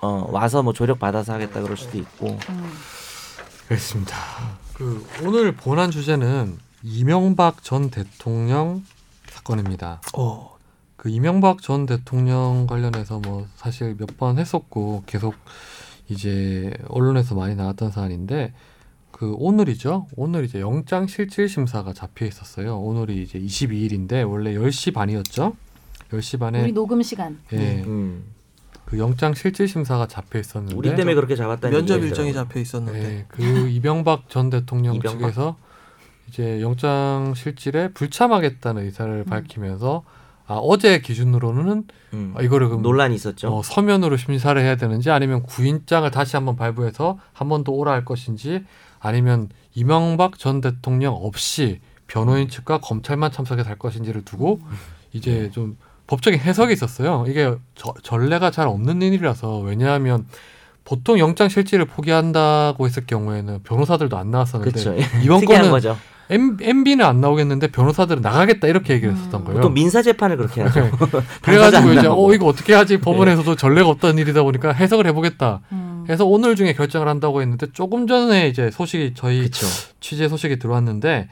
[0.00, 2.36] 어, 와서 뭐 조력 받아서 하겠다 그럴 수도 있고.
[2.48, 2.72] 음.
[3.68, 4.16] 그렇습니다.
[4.74, 8.84] 그 오늘 본안 주제는 이명박 전 대통령
[9.28, 10.00] 사건입니다.
[10.16, 10.56] 어,
[10.96, 15.34] 그 이명박 전 대통령 관련해서 뭐 사실 몇 번 했었고 계속
[16.08, 18.52] 이제 언론에서 많이 나왔던 사안인데
[19.12, 20.06] 그 오늘이죠.
[20.16, 22.78] 오늘 이제 영장 실질 심사가 잡혀 있었어요.
[22.78, 25.54] 오늘이 이제 22일인데 원래 10시 반이었죠.
[26.10, 27.38] 10시 반에 우리 녹음 시간.
[27.52, 28.24] 예, 음.
[28.84, 32.32] 그 영장 실질 심사가 잡혀 있었는데 우리 때문에 그렇게 잡았다는 면접 일정이.
[32.32, 35.20] 잡혀 있었는데 예, 그 이명박 전 대통령 이명박?
[35.20, 35.56] 측에서
[36.28, 40.04] 이제 영장 실질에 불참하겠다는 의사를 밝히면서
[40.46, 42.34] 아 어제 기준으로는 음.
[42.36, 43.48] 아, 이거를 그럼 논란이 있었죠.
[43.56, 48.04] 어, 서면으로 심사를 해야 되는지 아니면 구인장을 다시 한번 발부해서 한 번 더 오라 할
[48.04, 48.64] 것인지
[49.02, 54.60] 아니면 이명박 전 대통령 없이 변호인 측과 검찰만 참석해서 할 것인지를 두고
[55.12, 57.24] 이제 좀 법적인 해석이 있었어요.
[57.28, 60.26] 이게 저- 전례가 잘 없는 일이라서 왜냐하면
[60.84, 64.94] 보통 영장 실질을 포기한다고 했을 경우에는 변호사들도 안 나왔었는데 그렇죠.
[65.24, 65.96] 이번 건은 거죠.
[66.30, 69.44] M, MB는 안 나오겠는데 변호사들은 나가겠다 이렇게 얘기를 했었던 음.
[69.44, 69.60] 거예요.
[69.60, 70.90] 보통 민사 재판을 그렇게 하죠.
[71.42, 72.28] 그래가지고 안 이제 나오고.
[72.30, 75.91] 어 이거 어떻게 하지 법원에서도 전례가 없던 일이다 보니까 해석을 해보겠다 음.
[76.08, 79.66] 해서 오늘 중에 결정을 한다고 했는데 조금 전에 이제 소식이 저희 그렇죠.
[80.00, 81.28] 취재 소식이 들어왔는데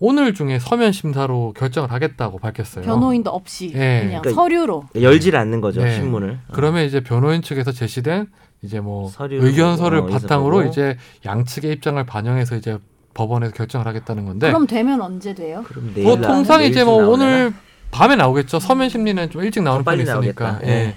[0.00, 2.84] 오늘 중에 서면 심사로 결정을 하겠다고 밝혔어요.
[2.84, 4.02] 변호인도 없이 예.
[4.04, 4.84] 그냥 그러니까 서류로.
[5.00, 5.94] 열질 않는 거죠 네.
[5.96, 6.38] 신문을.
[6.52, 8.26] 그러면 이제 변호인 측에서 제시된
[8.62, 10.62] 이제 뭐 의견서를 어, 의견서 바탕으로.
[10.64, 12.78] 이제 양측의 입장을 반영해서 이제
[13.14, 15.64] 법원에서 결정을 하겠다는 건데 그럼 되면 언제 돼요?
[15.66, 17.12] 그럼 내일 뭐 나- 통상 이제 뭐 나오려나?
[17.24, 17.52] 오늘
[17.90, 18.60] 밤에 나오겠죠.
[18.60, 20.60] 서면 심리는 좀 일찍 나오는 편이 있으니까.
[20.64, 20.68] 예.
[20.68, 20.94] 예.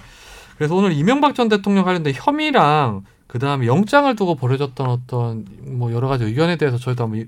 [0.56, 6.08] 그래서 오늘 이명박 전 대통령 관련된 혐의랑 그 다음에 영장을 두고 벌어졌던 어떤 뭐 여러
[6.08, 7.26] 가지 의견에 대해서 저희도 한번 이-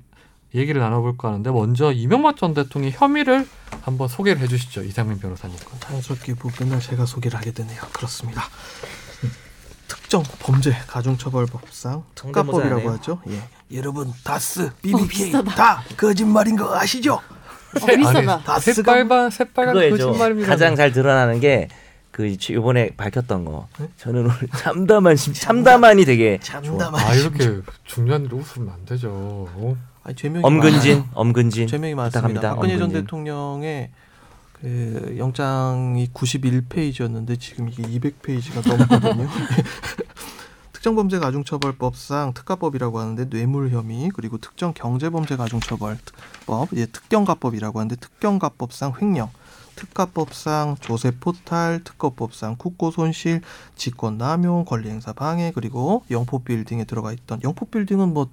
[0.58, 3.48] 얘기를 나눠볼까 하는데 먼저 이명박 전 대통령의 혐의를
[3.82, 5.56] 한번 소개를 해주시죠 이상민 변호사님.
[5.80, 7.80] 자연스럽게 부분을 제가 소개를 하게 되네요.
[7.92, 8.44] 그렇습니다.
[9.88, 12.90] 특정 범죄 가중처벌법상 특가법이라고.
[12.92, 13.20] 하죠.
[13.30, 13.76] 예.
[13.76, 15.54] 여러분 다스, BBK 비싸다.
[15.54, 17.14] 다 거짓말인 거 아시죠?
[17.14, 18.38] 어, 비싸다.
[18.44, 18.60] 다스가
[18.92, 19.74] 새빨간 새빨간.
[19.90, 20.48] 거짓말입니다.
[20.48, 21.68] 가장 잘 드러나는 게
[22.14, 23.66] 그 이번에 밝혔던 거.
[23.76, 23.88] 네?
[23.96, 26.38] 저는 오늘 참담한 심- 참담한이 되게.
[26.40, 29.10] 참담한 아 이렇게 중요한 일 웃으면 안 되죠.
[29.10, 29.76] 어?
[30.04, 31.10] 아니, 죄명이 엄근진, 많아요.
[31.14, 31.66] 엄근진.
[31.66, 32.54] 죄명이 많습니다.
[32.54, 32.92] 박근혜 전.
[32.92, 33.90] 대통령의
[34.52, 39.26] 그 영장이 91페이지였는데 지금 이게 200페이지가 넘거든요.
[40.72, 49.30] 특정범죄 가중처벌법상 특가법이라고 하는데 뇌물 혐의 그리고 특정 경제범죄 가중처벌법 이제 특경가법이라고 하는데 특경가법상 횡령
[49.76, 53.40] 특가법상 조세 포탈, 특허법상 국고 손실,
[53.76, 58.28] 직권 남용, 권리 행사 방해 그리고 영포 빌딩에 들어가 있던 영포 빌딩은 뭐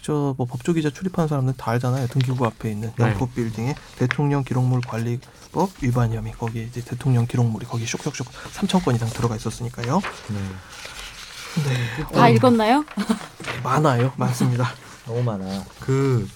[0.00, 2.06] 그저 뭐 법조 기자 출입하는 사람들 다 알잖아요.
[2.08, 3.04] 등기구 앞에 있는 네.
[3.04, 9.08] 영포빌딩에 대통령 기록물 관리법 위반 혐의 거기에 이제 대통령 기록물이 거기 쇽쇽쇽 3천 건 이상
[9.10, 10.00] 들어가 있었으니까요.
[10.30, 12.04] 네.
[12.14, 12.84] 다 읽었나요?
[13.62, 14.12] 많아요.
[14.16, 14.70] 많습니다.
[15.06, 15.64] 너무 많아.
[15.80, 16.26] 그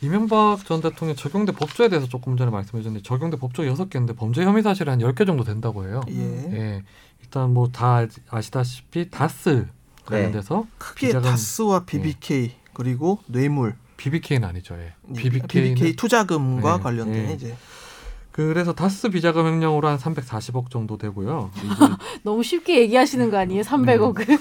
[0.00, 4.44] 이명박 전 대통령 적용된 법조에 대해서 조금 전에 말씀해 주셨는데 적용된 법조 여섯 개인데 범죄
[4.44, 6.00] 혐의 사실이 한 열 개 정도 된다고 해요.
[6.08, 6.14] 예.
[6.52, 6.82] 예.
[7.22, 9.66] 일단 뭐 다 아시다시피 다스
[10.04, 14.76] 관련돼서 크게 비자금- 다스와 BBK 그리고 뇌물 BBK는 아니죠.
[14.78, 14.94] 예.
[15.16, 17.34] BBK, BBK는 투자금과 네, 관련된 네.
[17.34, 17.56] 이제
[18.38, 21.50] 그래서 다스 비자금 횡령으로 한 340억 정도 되고요.
[22.22, 23.62] 너무 쉽게 얘기하시는 거 아니에요?
[23.62, 24.40] 300억을.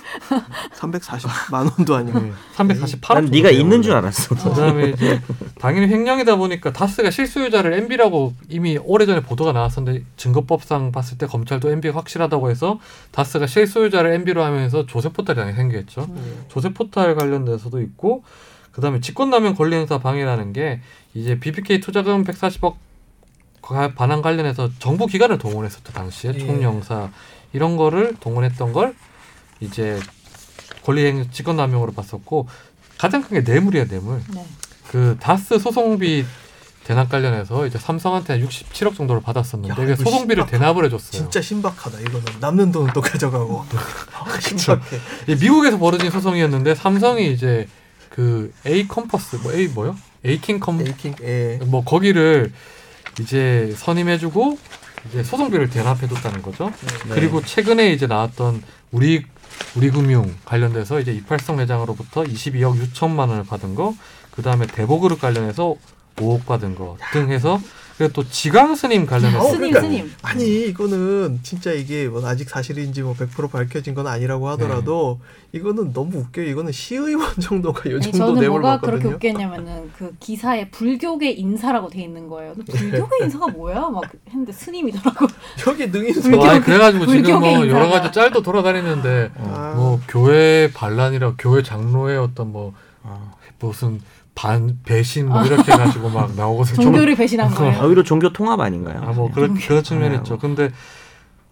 [0.75, 3.13] 340만 원도 아니고 네, 348억.
[3.15, 4.35] 난 네가 있는 줄 알았어.
[4.35, 5.19] 그다음에 이제
[5.59, 11.97] 당연히 횡령이다 보니까 다스가 실소유자를 MB라고 이미 오래전에 보도가 나왔었는데 증거법상 봤을 때 검찰도 MB가
[11.97, 12.79] 확실하다고 해서
[13.09, 16.05] 다스가 실소유자를 MB로 하면서 조세 포탈이 당연히 생겼죠.
[16.15, 16.47] 예.
[16.49, 18.23] 조세 포탈 관련돼서도 있고
[18.73, 20.81] 그다음에 직권남용 권리행사 방해라는 게
[21.15, 22.86] 이제 BBK 투자금 140억 과
[23.95, 26.39] 반환 관련해서 정부 기관을 동원했었죠 당시에 예.
[26.39, 27.09] 총영사
[27.53, 28.95] 이런 거를 동원했던 걸
[29.59, 29.99] 이제
[30.83, 32.47] 권리행 직권남용으로 봤었고
[32.97, 34.21] 가장 큰 게 뇌물이야 뇌물.
[34.33, 34.45] 네.
[34.89, 36.25] 그 다스 소송비
[36.85, 40.51] 대납 관련해서 이제 삼성한테 67억 정도를 받았었는데 야, 소송비를 심각하다.
[40.51, 41.11] 대납을 해줬어요.
[41.11, 41.99] 진짜 신박하다.
[41.99, 43.65] 이거는 남는 돈은 또 가져가고
[44.13, 44.97] 아, 신박해.
[45.27, 47.67] 이 미국에서 벌어진 소송이었는데 삼성이 이제
[48.09, 49.97] 그 A 컴퍼스 뭐 A 뭐요?
[50.25, 51.59] 에이킨 검프 에이킨 예.
[51.65, 52.53] 뭐 거기를
[53.19, 54.57] 이제 선임해주고
[55.09, 56.71] 이제 소송비를 대납해줬다는 거죠.
[57.07, 57.15] 네.
[57.15, 59.25] 그리고 최근에 이제 나왔던 우리
[59.75, 63.95] 우리금융 관련돼서 이제 이팔성 회장으로부터 22억 6천만 원을 받은 거,
[64.31, 65.75] 그 다음에 대보그룹 관련해서
[66.17, 67.59] 5억 받은 거 등 해서
[67.97, 70.11] 그리고 또 지강 스님 관련해서 어, 스님 그러니까 스님.
[70.21, 75.19] 아니 이거는 진짜 이게 뭐 아직 사실인지 뭐 100% 밝혀진 건 아니라고 하더라도
[75.51, 76.45] 이거는 너무 웃겨요.
[76.45, 79.07] 이거는 시의원 정도가 요 아니, 정도 저는 뇌물 뭐가 그렇게.
[79.07, 82.53] 웃겼냐면은 그 기사에 불교계 인사라고 돼 있는 거예요.
[82.53, 83.89] 불교계 인사가 뭐야?
[83.89, 85.25] 막 했는데 스님이더라고.
[85.67, 87.89] 여기 불교- 아니 그래가지고 지금 뭐 여러 인사가.
[88.01, 92.73] 가지 짤도 돌아다니는데 아, 뭐 교회 반란이라 교회 장로의 어떤 뭐
[93.07, 93.31] 어.
[93.59, 93.99] 무슨
[94.35, 96.83] 반 배신 뭐 이렇게 해가지고 막 나오거든요.
[96.83, 97.83] 종교를 배신한 아, 거예요.
[97.83, 99.01] 오히려 종교 통합 아닌가요?
[99.01, 100.37] 아뭐 그런 그런 측면 아, 있죠.
[100.37, 100.69] 근데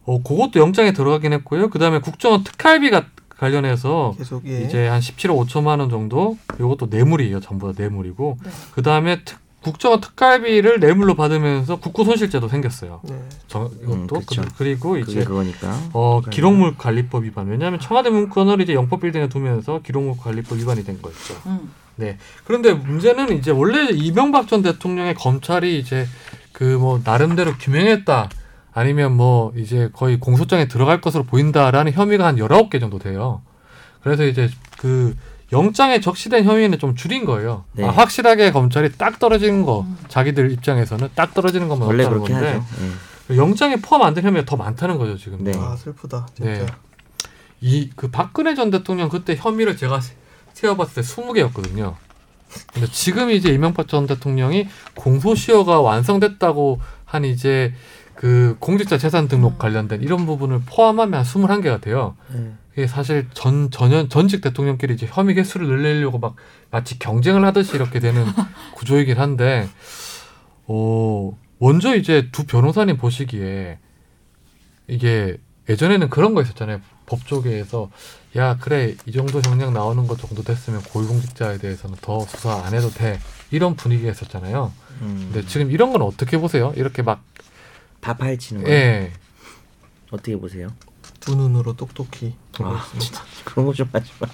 [0.05, 1.69] 어 그것도 영장에 들어가긴 했고요.
[1.71, 4.61] 그 다음에 국정원 특활비가 관련해서 계속 예.
[4.61, 7.39] 이제 한 17억 5천만 원 정도 이것도 뇌물이에요.
[7.39, 8.49] 전부 다 뇌물이고 네.
[8.73, 9.21] 그 다음에
[9.65, 13.01] 국정원 특활비를 뇌물로 받으면서 국고 손실죄도 생겼어요.
[13.03, 13.19] 네.
[13.47, 14.45] 저, 이것도 음.
[14.55, 15.75] 그, 리고 이제 그거니까.
[15.91, 17.47] 어 기록물 관리법 위반.
[17.47, 21.33] 왜냐하면 청와대 문건을 이제 영법 빌딩에 두면서 기록물 관리법 위반이 된 거였죠.
[21.47, 21.71] 음.
[21.95, 22.19] 네.
[22.43, 26.05] 그런데 문제는 이제 원래 이명박 전 대통령의 검찰이 이제
[26.51, 28.29] 그 뭐 나름대로 규명했다.
[28.71, 33.41] 아니면 뭐 이제 거의 공소장에 들어갈 것으로 보인다라는 혐의가 한 19개 정도 돼요.
[34.03, 34.47] 그래서 이제
[34.77, 35.15] 그
[35.51, 37.65] 영장에 적시된 혐의는 좀 줄인 거예요.
[37.73, 37.85] 네.
[37.85, 39.97] 아, 확실하게 검찰이 딱 떨어지는 거, 음.
[40.07, 42.65] 자기들 입장에서는 딱 떨어지는 것만 원래 그렇게 건데 하죠.
[43.31, 43.37] 예.
[43.37, 45.43] 영장에 포함 안 된 혐의가 더 많다는 거죠 지금.
[45.43, 45.51] 네.
[45.57, 46.51] 아 슬프다 진짜.
[46.51, 46.65] 네.
[47.61, 50.15] 이그 박근혜 전 대통령 그때 혐의를 제가 세-
[50.53, 51.95] 세어봤을 때 20개였거든요.
[52.73, 57.73] 근데 지금 이제 이명박 전 대통령이 공소시효가 완성됐다고 한 이제
[58.13, 59.57] 그 공직자 재산 등록 음.
[59.57, 62.15] 관련된 이런 부분을 포함하면 한 21개가 돼요.
[62.33, 62.51] 예.
[62.75, 66.35] 이게 사실 전 전현 전직 대통령끼리 이제 혐의 개수를 늘리려고 막
[66.71, 68.25] 마치 경쟁을 하듯이 이렇게 되는
[68.75, 69.67] 구조이긴 한데
[70.67, 73.79] 어 먼저 이제 두 변호사님 보시기에
[74.87, 75.37] 이게
[75.69, 76.81] 예전에는 그런 거 있었잖아요.
[77.05, 77.89] 법조계에서
[78.35, 82.89] 야 그래 이 정도 형량 나오는 것 정도 됐으면 고위공직자에 대해서는 더 수사 안 해도
[82.89, 83.19] 돼
[83.51, 84.73] 이런 분위기가 있었잖아요.
[85.01, 85.29] 음.
[85.31, 86.73] 근데 지금 이런 건 어떻게 보세요?
[86.75, 87.23] 이렇게 막
[88.05, 88.77] 다 파헤치는 거예요.
[88.77, 89.11] 예.
[90.11, 90.67] 어떻게 보세요?
[91.25, 92.35] 두 눈으로 똑똑히.
[92.53, 92.99] 보고 아, 있습니다.
[92.99, 94.27] 진짜 그런 거 좀 하지 마.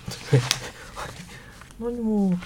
[1.87, 2.37] 아니 뭐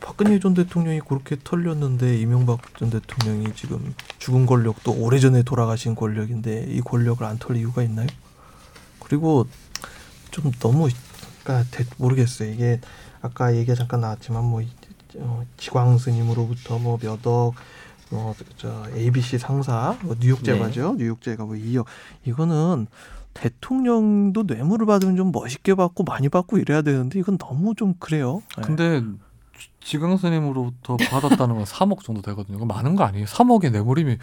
[0.00, 6.80] 박근혜 전 대통령이 그렇게 털렸는데 이명박 전 대통령이 지금 죽은 권력도 오래전에 돌아가신 권력인데 이
[6.80, 8.06] 권력을 안 털 이유가 있나요?
[9.00, 9.46] 그리고
[10.30, 10.88] 좀 너무
[11.42, 12.50] 그러니까 대- 모르겠어요.
[12.52, 12.80] 이게
[13.20, 14.68] 아까 얘기가 잠깐 나왔지만 뭐 이-
[15.16, 17.54] 어, 지광 스님으로부터 뭐 몇억
[18.10, 20.94] 뭐저 ABC 상사 뭐 뉴욕제가죠.
[20.98, 21.84] 뉴욕제가 뭐 2억
[22.24, 22.86] 이거는
[23.40, 28.42] 대통령도 뇌물을 받으면 좀 멋있게 받고 많이 받고 이래야 되는데 이건 너무 좀 그래요.
[28.56, 28.62] 네.
[28.64, 29.02] 근데
[29.80, 32.64] 지강 스님으로부터 받았다는 건 3억 정도 되거든요.
[32.64, 33.26] 많은 거 아니에요?
[33.26, 34.18] 3억의 뇌물이면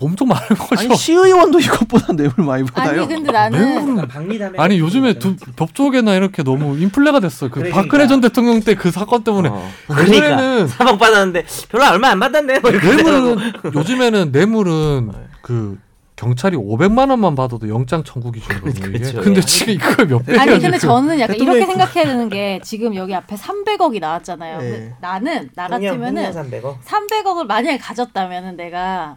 [0.00, 0.80] 엄청 많은 거죠.
[0.80, 3.02] 아니 시의원도 이것보다 뇌물 많이 받아요.
[3.02, 7.48] 아니 근데 나는 뇌물은 아니 요즘에 두, 법조계나 이렇게 너무 인플레가 됐어.
[7.48, 7.82] 그 그러니까.
[7.82, 9.68] 박근혜 전 대통령 때 그 사건 때문에 어.
[9.86, 12.60] 그러니까 예전에는 3억 받았는데 별로 얼마 안 받았네.
[12.60, 12.70] 뭐.
[12.70, 15.18] 뇌물은 요즘에는 뇌물은 네.
[15.42, 15.78] 그
[16.22, 18.30] 경찰이 500만 원만 받아도 영장 청구.
[18.36, 18.46] 이게.
[18.46, 19.20] 그렇죠.
[19.22, 19.44] 근데 예.
[19.44, 20.94] 지금 이걸 몇 배야 아니 근데 지금.
[20.94, 24.58] 저는 약간 이렇게 대통령이- 생각해야 되는 게 지금 여기 앞에 300억이 나왔잖아요.
[24.60, 24.94] 네.
[25.00, 26.80] 나는 나 같으면은 홍련 300억.
[26.82, 29.16] 300억을 만약에 가졌다면은 내가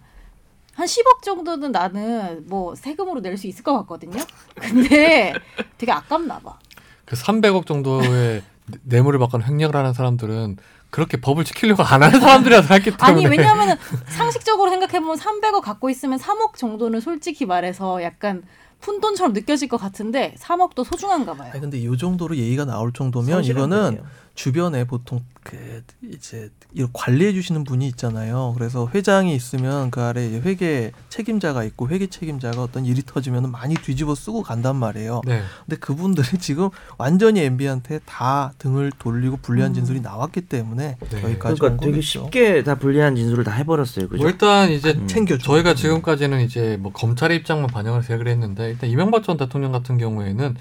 [0.73, 4.19] 한 10억 정도는 나는 뭐 세금으로 낼 수 있을 것 같거든요.
[4.59, 5.31] 근데
[5.77, 6.57] 되게 아깝나 봐.
[7.05, 10.57] 그 300억 정도의 뇌- 뇌물을 받거나 횡령을 하는 사람들은
[10.95, 13.77] 그렇게 법을 지키려고 안 하는 사람들이라서 했기 때문에 아니 왜냐하면
[14.07, 18.43] 상식적으로 생각해 보면 300억 갖고 있으면 3억 정도는 솔직히 말해서 약간
[18.79, 21.49] 푼돈처럼 느껴질 것 같은데 3억도 소중한가 봐요.
[21.51, 24.05] 아니 근데 이 정도로 예의가 나올 정도면 이거는 분이에요.
[24.35, 28.53] 주변에 보통 그 이제 이걸 관리해 주시는 분이 있잖아요.
[28.57, 34.13] 그래서 회장이 있으면 그 아래 회계 책임자가 있고 회계 책임자가 어떤 일이 터지면 많이 뒤집어
[34.15, 35.21] 쓰고 간단 말이에요.
[35.25, 35.41] 네.
[35.65, 39.73] 근데 그분들이 지금 완전히 MB한테 다 등을 돌리고 불리한 음.
[39.75, 41.23] 진술이 나왔기 때문에 네.
[41.23, 42.23] 여기까지 그러니까 온 되게 거겠죠.
[42.23, 44.09] 쉽게 다 불리한 진술을 다 해버렸어요.
[44.09, 44.21] 그죠?
[44.21, 45.07] 뭐 일단 이제 음.
[45.07, 45.43] 챙겨줘.
[45.43, 50.55] 저희가 지금까지는 이제 뭐 검찰의 입장만 반영을 제기를 했는데 일단 이명박 전 대통령 같은 경우에는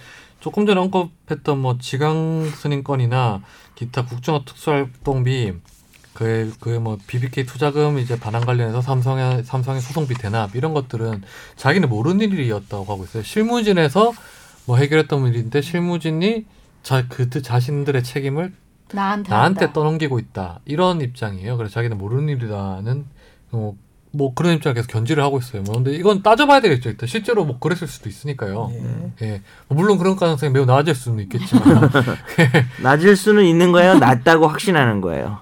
[0.44, 3.40] 조금 전에 언급했던 뭐 지강 스님 건이나
[3.76, 5.54] 기타 국정원 특수활동비
[6.12, 11.22] 그그뭐 BBK 투자금 이제 반환 관련해서 삼성의 삼성의 소송비 대납 이런 것들은
[11.56, 13.22] 자기는 모르는 일이었다고 하고 있어요.
[13.22, 14.12] 실무진에서
[14.66, 16.44] 뭐 해결했던 일인데 실무진이
[16.82, 18.52] 자 그 자신들의 책임을
[18.92, 19.72] 나한테 나한테.
[19.72, 21.56] 떠넘기고 있다 이런 입장이에요.
[21.56, 23.06] 그래서 자기는 모르는 일이라는
[23.52, 23.74] 어,
[24.14, 25.62] 뭐 그런 계속 견지를 하고 있어요.
[25.62, 26.90] 뭐 근데 이건 따져봐야 되겠죠.
[26.90, 28.72] 일단 실제로 뭐 그랬을 수도 있으니까요.
[29.20, 29.26] 예.
[29.26, 31.90] 예, 뭐 물론 그런 가능성이 매우 낮을 수는 있겠지만
[32.82, 33.94] 낮을 수는 있는 거예요.
[33.98, 35.38] 낮다고 확신하는 거예요.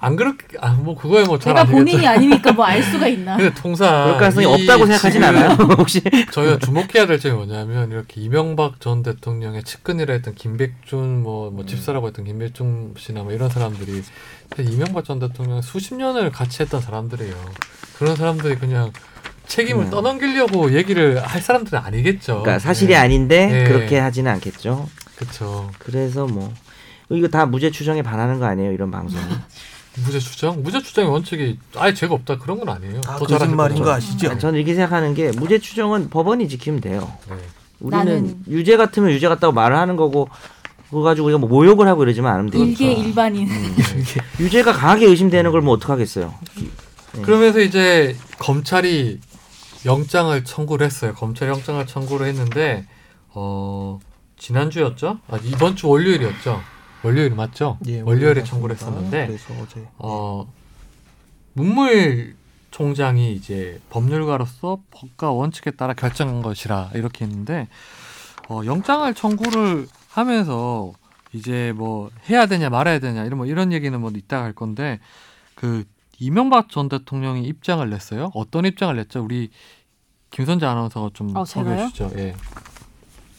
[0.00, 1.64] 안 그렇게 아 뭐 그거에 뭐잘 제가.
[1.64, 3.36] 본인이 아니니까 뭐 알 수가 있나?
[3.36, 5.48] 근데 통상 그럴 가능성이 이 없다고 생각하진 않아요.
[5.76, 6.00] 혹시
[6.32, 12.06] 저희가 주목해야 될 점이 뭐냐면 이렇게 이명박 전 대통령의 측근이라 했던 김백준 뭐, 뭐 집사라고
[12.06, 14.02] 했던 김백준 씨나 뭐 이런 사람들이
[14.60, 17.34] 이명박 전 대통령 수십 년을 같이 했던 사람들이에요.
[17.98, 18.92] 그런 사람들이 그냥
[19.48, 19.90] 책임을 음.
[19.90, 22.42] 떠넘기려고 얘기를 할 사람들은 아니겠죠.
[22.42, 22.96] 그러니까 사실이 네.
[22.96, 23.64] 아닌데 네.
[23.64, 24.88] 그렇게 하지는 않겠죠.
[25.16, 25.70] 그렇죠.
[25.80, 26.52] 그래서 뭐
[27.10, 28.70] 이거 다 무죄 추정에 반하는 거 아니에요?
[28.72, 29.24] 이런 방송이.
[30.04, 30.62] 무죄 추정?
[30.62, 33.00] 무죄 추정의 원칙이 아예 죄가 없다 그런 건 아니에요.
[33.00, 33.90] 잘하실 거짓말인 거.
[33.92, 34.30] 아시죠?
[34.30, 37.12] 아니, 저는 이렇게 생각하는 게 무죄 추정은 법원이 지키면 돼요.
[37.28, 37.36] 네.
[37.80, 38.04] 우리는
[38.44, 40.28] 나는- 유죄 같으면 유죄 같다고 말을 하는 거고
[40.90, 42.68] 그거 가지고 우리가 뭐 모욕을 하고 이러지만 않으면 되니까.
[42.84, 43.48] 일개 일반인.
[44.40, 46.34] 유죄가 강하게 의심되는 걸 뭐 어떡하겠어요.
[47.12, 47.22] 네.
[47.22, 49.20] 그러면서 이제 검찰이
[49.84, 51.14] 영장을 청구를 했어요.
[51.14, 52.86] 검찰이 영장을 청구를 했는데
[53.30, 54.00] 어
[54.38, 55.18] 지난주였죠?
[55.28, 56.60] 아 이번 주 월요일이었죠.
[57.02, 57.78] 월요일 맞죠?
[57.86, 58.44] 예, 월요일에.
[58.44, 60.52] 청구를 했었는데 그래서 어제 어
[61.52, 62.36] 문무일
[62.70, 67.68] 총장이 이제 법률가로서 법과 원칙에 따라 결정한 것이라 이렇게 했는데
[68.48, 70.92] 어 영장을 청구를 하면서
[71.32, 74.98] 이제 뭐 해야 되냐 말아야 되냐 이런 뭐 이런 얘기는 뭐 이따가 할 건데
[75.54, 75.84] 그
[76.18, 78.30] 이명박 전 대통령이 입장을 냈어요.
[78.34, 79.22] 어떤 입장을 냈죠?
[79.22, 79.50] 우리
[80.30, 81.88] 김선재 아나운서가 좀 어, 소개해 제가요?
[81.88, 82.10] 주시죠.
[82.18, 82.34] 예.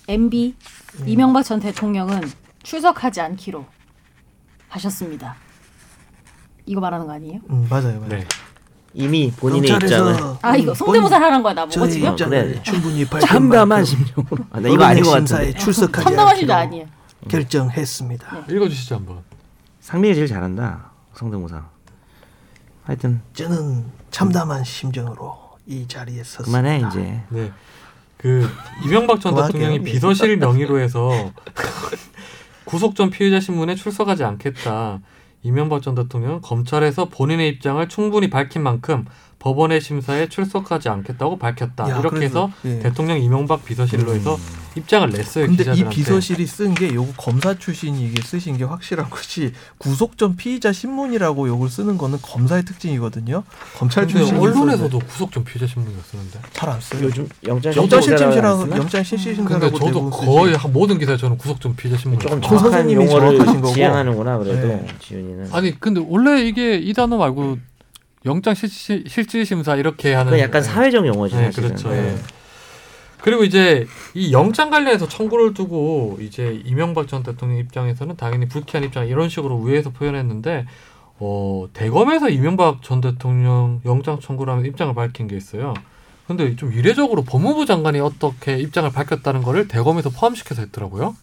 [0.08, 0.56] MB
[1.02, 1.08] 음.
[1.08, 2.22] 이명박 전 대통령은
[2.63, 3.65] 출석하지 않기로
[4.69, 5.36] 하셨습니다.
[6.65, 7.39] 이거 말하는 거 아니에요?
[7.50, 8.08] 음, 맞아요, 맞아요.
[8.10, 8.28] 네.
[8.93, 12.12] 이미 본인의 입장을 아 이거 음, 성대모사 하는 거야 나보고 지금?
[12.12, 12.63] 입장을 그래.
[12.63, 14.45] 충분히 밝힌 참담한 만큼 심정으로.
[14.52, 15.60] 아, 나 이거 아닌 것 심사에 같은데.
[15.60, 16.86] 출석하지 참담하신 거 않기로 아니에요.
[17.28, 18.45] 결정했습니다.
[18.50, 19.19] 읽어 주시죠, 한번.
[19.82, 20.91] 상민이 제일 잘한다.
[21.13, 21.63] 성대모사.
[22.84, 26.45] 하여튼 저는 참담한 심정으로 이 자리에 섰습니다.
[26.62, 27.22] 그만해 이제.
[27.30, 27.52] 네.
[28.17, 28.50] 그
[28.84, 29.60] 이명박 전 그만할게요.
[29.62, 29.91] 대통령이 예.
[29.91, 31.10] 비서실 명의로 해서
[32.69, 35.01] 구속 전 피의자 신문에 출석하지 않겠다.
[35.41, 39.05] 이명박 전 대통령은 검찰에서 본인의 입장을 충분히 밝힌 만큼
[39.39, 41.89] 법원의 심사에 출석하지 않겠다고 밝혔다.
[41.89, 42.80] 야, 이렇게 그래서, 해서 예.
[42.80, 44.38] 대통령 이명박 비서실로 해서
[44.75, 45.47] 입장을 냈어요.
[45.47, 45.95] 근데 이 기자들한테.
[45.95, 51.47] 비서실이 쓴 게 요거 검사 출신이 이게 쓰신 게 확실한 것이 구속 전 피의자 신문이라고
[51.47, 53.43] 요걸 쓰는 거는 검사의 특징이거든요.
[53.78, 56.39] 검찰 출신이 언론에서도 구속 전 피의자 신문이가 쓰는데.
[56.54, 57.06] 잘 안 써요.
[57.06, 58.75] 요즘 영장 영장 실질심사라고 실질심사라고 쓰나?
[58.78, 60.63] 영장 근데 저도 거의 쓰지.
[60.63, 62.19] 한 모든 기사에 저는 구속 전 피의자 신문.
[62.19, 63.39] 조금 정 정확한 용어를.
[63.73, 64.86] 지향하는구나 그래도 네.
[64.99, 65.49] 지훈이는.
[65.54, 67.58] 아니 근데 원래 이게 이 단어 말고
[68.25, 71.69] 영장 실질, 실질 심사 이렇게 하는 그 약간 사회적 용어지 네, 사실은.
[71.69, 71.89] 그렇죠.
[71.89, 71.97] 네.
[71.97, 72.17] 예.
[73.21, 79.08] 그리고 이제 이 영장 관련해서 청구를 두고 이제 이명박 전 대통령 입장에서는 당연히 불쾌한 입장
[79.08, 80.65] 이런 식으로 우회해서 표현했는데
[81.19, 85.73] 어 대검에서 이명박 전 대통령 영장 청구를 하면 입장을 밝힌 게 있어요.
[86.27, 91.15] 근데 좀 이례적으로 법무부 장관이 어떻게 입장을 밝혔다는 거를 대검에서 포함시켜서 했더라고요.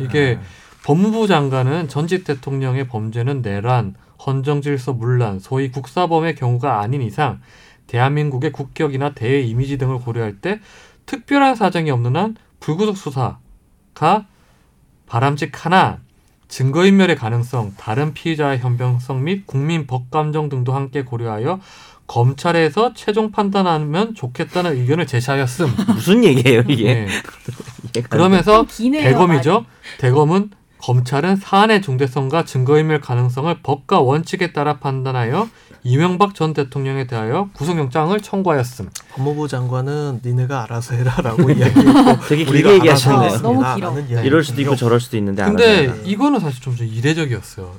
[0.00, 0.38] 이게
[0.84, 3.94] 법무부 장관은 전직 대통령의 범죄는 내란,
[4.24, 7.40] 헌정질서 문란, 소위 국사범의 경우가 아닌 이상
[7.86, 10.60] 대한민국의 국격이나 대외 이미지 등을 고려할 때
[11.06, 14.26] 특별한 사정이 없는 한 불구속 수사가
[15.06, 16.00] 바람직하나
[16.48, 21.60] 증거인멸의 가능성, 다른 피의자의 현명성 및 국민 법감정 등도 함께 고려하여
[22.06, 25.66] 검찰에서 최종 판단하면 좋겠다는 의견을 제시하였음.
[25.94, 27.06] 무슨 얘기예요 이게?
[27.92, 28.02] 네.
[28.08, 29.64] 그러면서 대검이죠.
[29.98, 35.48] 대검은 검찰은 사안의 중대성과 증거인멸 가능성을 법과 원칙에 따라 판단하여
[35.82, 38.90] 이명박 전 대통령에 대하여 구속영장을 청구하였음.
[39.12, 43.20] 법무부 장관은 니네가 알아서 해라라고 이야기했고 되게 길게 얘기하셨네요.
[43.20, 44.04] 알아서 너무.
[44.04, 44.22] 길어.
[44.22, 45.94] 이럴 수도 있고 저럴 수도 있는데 근데.
[46.04, 47.72] 이거는 사실 좀, 좀 이례적이었어요.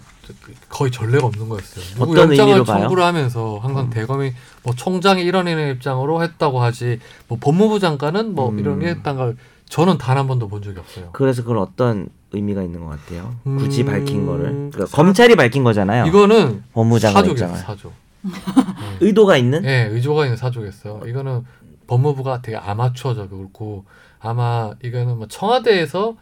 [0.69, 1.85] 거의 전례가 없는 거였어요.
[1.95, 2.79] 누구 어떤 영장을 의미로 봐요?
[2.81, 3.89] 청구를 하면서 항상 음.
[3.89, 4.33] 대검이
[4.63, 8.59] 뭐 총장이 이런 이런 입장으로 했다고 하지 뭐 법무부 장관은 뭐 음.
[8.59, 9.37] 이런 게 했다는 걸
[9.69, 11.09] 저는 단 한 번도 본 적이 없어요.
[11.13, 13.35] 그래서 그건 어떤 의미가 있는 것 같아요.
[13.45, 16.05] 음, 굳이 밝힌 거를 그러니까 검찰이 밝힌 거잖아요.
[16.05, 17.93] 이거는 법무장관 입장을 사족.
[18.99, 21.01] 의도가 있는 네, 의조가 있는 사족이었어요.
[21.07, 21.45] 이거는
[21.87, 23.85] 법무부가 되게 아마추어적이고
[24.19, 26.15] 아마 이거는 뭐 청와대에서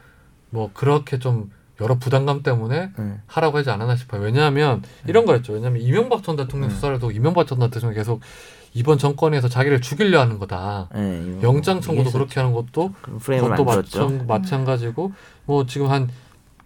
[0.49, 3.13] 뭐 그렇게 좀 여러 부담감 때문에 네.
[3.27, 4.21] 하라고 하지 않았나 싶어요.
[4.21, 5.53] 왜냐하면 이런 거였죠.
[5.53, 6.73] 왜냐하면 이명박 전 대통령 음.
[6.73, 8.21] 수사를 두고 이명박 전 대통령이 계속
[8.75, 10.89] 이번 정권에서 자기를 죽이려 하는 거다.
[10.93, 12.11] 네, 영장 청구도.
[12.11, 13.63] 그렇게 하는 것도 프레임을 그것도.
[13.63, 15.13] 마찬, 마찬가지고
[15.45, 16.09] 뭐 지금 한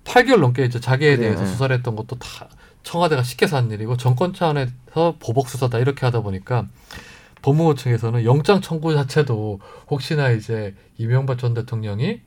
[0.06, 1.50] 8개월 넘게 이제 자기에 그래요, 대해서 네.
[1.52, 2.50] 수사를 했던 것도 다
[2.82, 6.66] 청와대가 시켜서 한 일이고 정권 차원에서 보복 수사다 이렇게 하다 보니까
[7.44, 9.60] 법무부 측에서는 영장 청구 자체도
[9.92, 12.22] 혹시나 이제 이명박 전 대통령이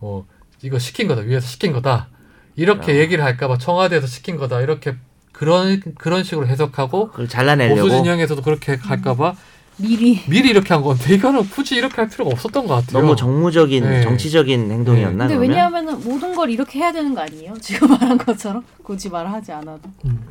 [0.00, 0.26] 어
[0.60, 2.08] 이거 시킨 거다 위에서 시킨 거다
[2.56, 2.98] 이렇게 야.
[2.98, 4.96] 얘기를 할까봐 청와대에서 시킨 거다 이렇게
[5.34, 9.34] 그런 그런 식으로 해석하고 잘라내려고 보수 진영에서도 그렇게 할까봐
[9.76, 13.00] 미리 미리 이렇게 한 건데 이거는 굳이 이렇게 할 필요가 없었던 것 같아요.
[13.02, 14.02] 너무 정무적인 네.
[14.02, 15.40] 정치적인 행동이었나 근데 그러면?
[15.40, 17.54] 왜냐하면은 모든 걸 이렇게 해야 되는 거 아니에요?
[17.60, 19.80] 지금 말한 것처럼 굳이 말하지 않아도.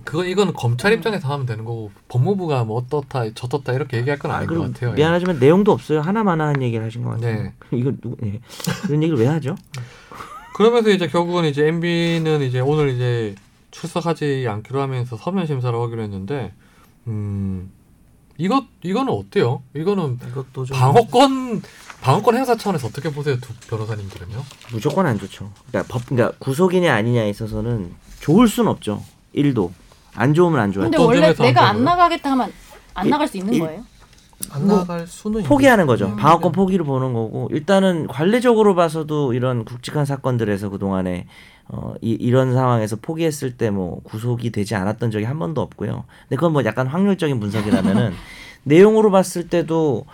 [0.06, 4.36] 그건 이거는 검찰 입장에서 하면 되는 거고 법무부가 뭐 어떻다 저떻다 이렇게 얘기할 건 아,
[4.36, 4.94] 아닌 그리고 것 같아요.
[4.94, 6.00] 미안하지만 내용도 없어요.
[6.00, 7.44] 하나마나 한 얘기를 하신 것 같아요.
[7.44, 7.54] 네.
[7.78, 8.40] 이거 누구 예.
[8.84, 9.56] 그런 얘기를 왜 하죠?
[10.56, 13.36] 그러면서 이제 결국은 이제 MB는 이제 오늘 이제
[13.78, 16.54] 출석하지 않기로 하면서 서면 심사를 하기로 했는데
[17.08, 17.72] 음
[18.38, 19.62] 이것 이거는 어때요?
[19.76, 21.62] 이거는 이것도 좀 방어권
[22.02, 24.42] 방어권 행사 차원에서 어떻게 보세요, 두 변호사님들은요?
[24.72, 25.52] 무조건 안 좋죠.
[25.68, 29.04] 그러니까 법 그러니까 구속이냐 아니냐에 있어서는 좋을 순 없죠.
[29.34, 29.72] 일도
[30.16, 30.90] 안 좋으면 안 좋아요.
[30.90, 31.86] 근데 원래 안 내가 안 되고요?
[31.86, 32.52] 나가겠다 하면
[32.94, 33.84] 안 일- 나갈 수 있는 일- 거예요?
[34.52, 36.06] 안 뭐 나갈 수는 포기하는 거죠.
[36.10, 36.18] 거죠.
[36.18, 41.28] 방어권 포기를 보는 거고 일단은 관례적으로 봐서도 이런 굵직한 사건들에서 그 동안에
[41.70, 46.04] 어, 이, 이런 상황에서 포기했을 때 뭐 구속이 되지 않았던 적이 한 번도 없고요.
[46.24, 48.14] 근데 그건 뭐 약간 확률적인 분석이라면은
[48.64, 50.06] 내용으로 봤을 때도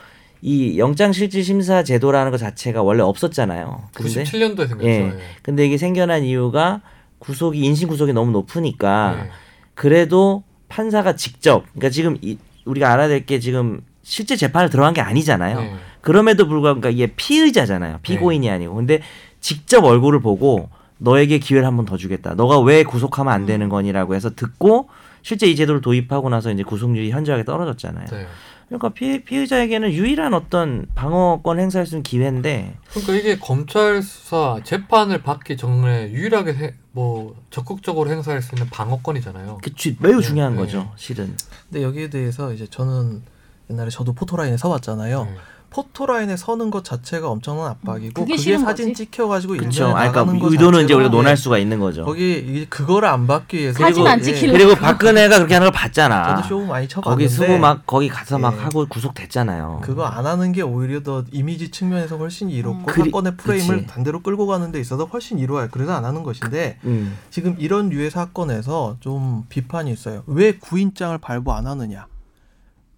[0.42, 3.90] 이 영장실질심사 제도라는 것 자체가 원래 없었잖아요.
[3.94, 4.88] 근데 97년도에 생겼죠.
[4.88, 4.92] 예.
[5.08, 5.14] 예.
[5.42, 6.82] 근데 이게 생겨난 이유가
[7.20, 9.30] 구속이 인신 구속이 너무 높으니까 예.
[9.74, 15.02] 그래도 판사가 직접 그러니까 지금 이, 우리가 알아야 될 게 지금 실제 재판을 들어간 게
[15.02, 15.60] 아니잖아요.
[15.60, 15.74] 예.
[16.02, 18.00] 그럼에도 불구하고 그러니까 이게 피의자잖아요.
[18.04, 18.76] 피고인이 아니고.
[18.76, 19.02] 근데
[19.42, 20.70] 직접 얼굴을 보고
[21.00, 22.36] 너에게 기회를 한 번 더 주겠다.
[22.36, 24.90] 너가 왜 구속하면 안 되는 거니라고 해서 듣고
[25.22, 28.06] 실제 이 제도를 도입하고 나서 이제 구속률이 현저하게 떨어졌잖아요.
[28.08, 28.28] 네.
[28.68, 35.24] 그러니까 피, 피의자에게는 유일한 어떤 방어권 행사할 수 있는 기회인데 그러니까 이게 검찰 수사 재판을
[35.24, 39.60] 받기 전에 유일하게 해- 뭐 적극적으로 행사할 수 있는 방어권이잖아요.
[39.64, 40.60] 그 주- 매우 네, 중요한 네.
[40.60, 40.92] 거죠.
[40.98, 41.36] 실은.
[41.70, 43.24] 근데 여기에 대해서 이제 저는
[43.72, 45.24] 옛날에 저도 포토라인에 서봤잖아요.
[45.26, 45.36] 네.
[45.72, 49.06] 포토라인에 서는 것 자체가 엄청난 압박이고 그게 그게 사진 거지.
[49.06, 49.90] 찍혀가지고 그렇죠.
[49.94, 52.06] 나가는 거 의도는 이제 우리가 논할 예, 수가 있는 거죠.
[52.06, 54.58] 거기 그거를 안 받기 위해서 사진 그리고 안 예, 찍히려고.
[54.58, 56.38] 그리고 박근혜가 그렇게 하는 걸 봤잖아.
[56.38, 58.60] 저도 쇼 많이 쳐봤는데 거기 쓰고 막 거기 가서 막 예.
[58.62, 59.82] 하고 구속됐잖아요.
[59.84, 62.86] 그거 안 하는 게 오히려 더 이미지 측면에서 훨씬 이롭고 음.
[62.86, 63.88] 그리- 사건의 프레임을 그치.
[63.88, 65.68] 반대로 끌고 가는 데 있어서 훨씬 이로워요.
[65.72, 67.16] 그래서 안 하는 것인데 음.
[67.30, 70.24] 지금 이런 류의 사건에서 좀 비판이 있어요.
[70.28, 72.08] 왜 구인장을 발부 안 하느냐?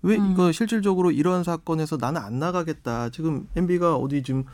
[0.03, 0.31] 왜 음.
[0.31, 3.09] 이거 실질적으로 이런 사건에서 나는 안 나가겠다.
[3.09, 4.45] 지금 MB가 어디 지금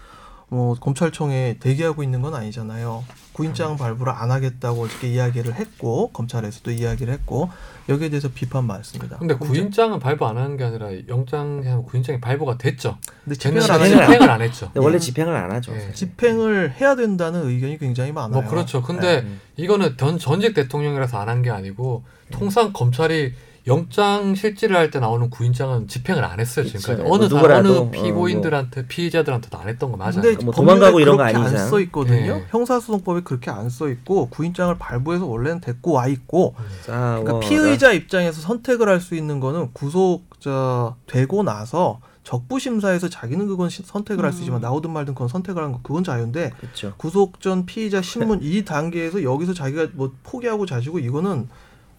[0.50, 3.04] 뭐 검찰청에 대기하고 있는 건 아니잖아요.
[3.34, 7.50] 구인장 발부를 안 하겠다고 어저께 이야기를 했고 검찰에서도 이야기를 했고
[7.90, 9.18] 여기에 대해서 비판 많습니다.
[9.18, 12.98] 근데 구인장은 발부 안 하는 게 아니라 영장 구인장이 발부가 됐죠.
[13.26, 14.72] 근데 집행을 안 집행을 안 했죠.
[14.76, 15.74] 원래 집행을 안 하죠.
[15.76, 15.80] 예.
[15.82, 15.94] 사실.
[15.94, 18.42] 집행을 해야 된다는 의견이 굉장히 많아요.
[18.42, 18.82] 뭐 그렇죠.
[18.82, 19.42] 근데 음.
[19.58, 23.34] 이거는 전 전직 대통령이라서 안 한 게 아니고 통상 검찰이
[23.68, 26.78] 영장 실질을 할 때 나오는 구인장은 집행을 안 했어요 그쵸.
[26.80, 30.14] 지금까지 뭐 어느 사, 누구라도, 어느 어, 피고인들한테 피의자들한테도 안 했던 거 맞아요.
[30.22, 31.64] 근데 뭐 도망가고 이런 거 그렇게 아니잖아요.
[31.64, 32.34] 안써 있거든요.
[32.38, 32.46] 예.
[32.50, 36.56] 형사소송법에 그렇게 안 써 있고 구인장을 발부해서 원래는 데리고 와 있고
[36.86, 37.22] 싸워.
[37.24, 43.70] 그러니까 피의자 입장에서 선택을 할 수 있는 거는 구속자 되고 나서 적부 심사에서 자기는 그건
[43.70, 44.62] 시- 선택을 할수 있지만 음.
[44.62, 46.94] 나오든 말든 그건 선택을 하는 거 그건 자유인데 그렇죠.
[46.98, 51.48] 구속 전 피의자 신문 이 단계에서 여기서 자기가 뭐 포기하고 자시고 이거는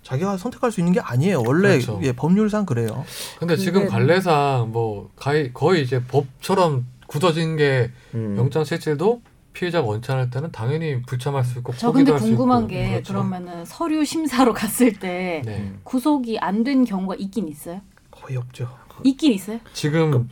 [0.02, 1.42] 자기가 선택할 수 있는 게 아니에요.
[1.46, 2.00] 원래 그렇죠.
[2.02, 3.04] 예, 법률상 그래요.
[3.38, 8.36] 근데 지금 관례상 뭐 거의, 거의 이제 법처럼 굳어진 게 음.
[8.38, 9.20] 영장 실질도
[9.52, 12.66] 피해자가 원치 않을 때는 당연히 불참할 수 있고 저 근데 궁금한.
[12.68, 13.12] 게 그렇죠.
[13.14, 15.74] 그러면은 서류 심사로 갔을 때 네.
[15.84, 17.80] 구속이 안 된 경우가 있긴 있어요?
[18.10, 18.68] 거의 없죠.
[19.04, 19.58] 있긴 있어요?
[19.72, 20.28] 지금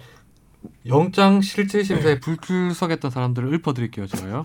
[0.86, 4.44] 영장 실질 심사에 불출석했던 사람들을 읊어드릴게요, 제가요.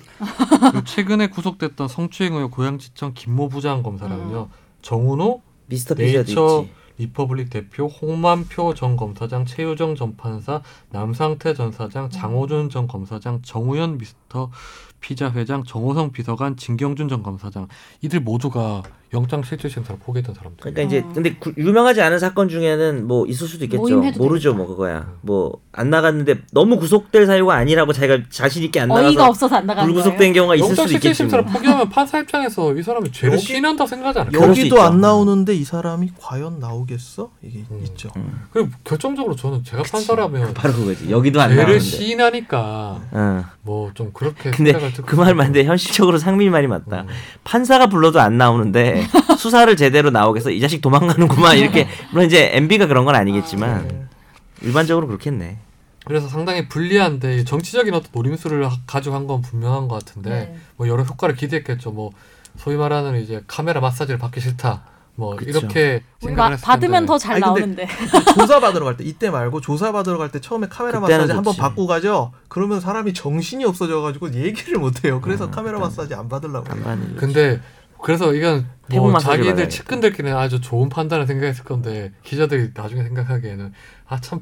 [0.71, 4.49] 그리고 최근에 구속됐던 성추행 의혹 고양시청 김모 부장 검사랑요,
[4.81, 6.65] 정운호 미스터 네이처.
[6.97, 10.61] 리퍼블릭 대표, 홍만표 전 검사장, 최유정 전 판사,
[10.91, 14.51] 남상태 전 사장, 장호준 전 검사장, 정우현 미스터
[14.99, 17.67] 피자 회장, 정호성 비서관, 진경준 전 검사장
[18.01, 20.57] 이들 모두가 영장 실질 심사를 포기했던 사람들.
[20.61, 21.13] 그러니까 이제 음.
[21.13, 24.01] 근데 구- 유명하지 않은 사건 중에는 뭐 있을 수도 있겠죠.
[24.17, 25.13] 모르죠, 뭐 그거야.
[25.21, 29.65] 뭐 안 나갔는데 너무 구속될 사유가 아니라고 자기가 자신 있게 안 어이가 나가서 없어서 안
[29.65, 30.33] 나가는 불구속된 거예요?
[30.33, 31.17] 경우가 있을 영장 수도 실질 있겠지.
[31.19, 31.53] 심사를 뭐.
[31.53, 34.47] 포기하면 판사 입장에서 이 사람이 죄를 시인한다고 생각하지 않을까?
[34.49, 34.81] 여기도.
[34.81, 37.31] 안 나오는데 이 사람이 과연 나오겠어?
[37.41, 37.81] 이게 음.
[37.85, 38.09] 있죠.
[38.17, 38.41] 음.
[38.51, 41.09] 그리고 결정적으로 저는 제가 판사라면 바로 그거지.
[41.09, 41.79] 여기도 안 죄를 나오는데.
[41.85, 43.45] 시인하니까 어.
[43.61, 45.33] 뭐좀 그렇게 근데 그말 싶은데.
[45.33, 47.01] 맞는데 현실적으로 상민이 말이 맞다.
[47.03, 47.07] 음.
[47.45, 49.00] 판사가 불러도 안 나오는데
[49.37, 54.05] 수사를 제대로 나오겠어 이 자식 도망가는구만 이렇게 물론 이제 MB가 그런 건 아니겠지만 네.
[54.61, 55.57] 일반적으로 그렇겠네.
[56.05, 60.55] 그래서 상당히 불리한데 정치적인 어떤 노림수를 하- 가지고 한 건 분명한 것 같은데 네.
[60.77, 61.91] 뭐 여러 효과를 기대했겠죠.
[61.91, 62.11] 뭐
[62.57, 64.83] 소위 말하는 이제 카메라 마사지를 받기 싫다.
[65.15, 65.49] 뭐 그쵸.
[65.59, 67.07] 이렇게 우리 생각을 마- 했을 받으면 텐데.
[67.07, 67.87] 더잘 아니, 근데 나오는데.
[68.33, 71.55] 조사 받으러 갈 때 이때 말고 조사 받으러 갈 때 처음에 카메라 마사지 한번.
[71.55, 72.31] 받고 가죠.
[72.47, 75.19] 그러면 사람이 정신이 없어져 가지고 얘기를 못 해요.
[75.21, 75.87] 그래서 음, 카메라 그때.
[75.89, 76.65] 마사지 안 받으려고.
[76.89, 77.59] 안 근데
[78.01, 79.69] 그래서 이건 뭐 자기들.
[79.69, 83.73] 측근들끼리는 아주 좋은 판단을 생각했을 건데 기자들이 나중에 생각하기에는
[84.07, 84.41] 아 참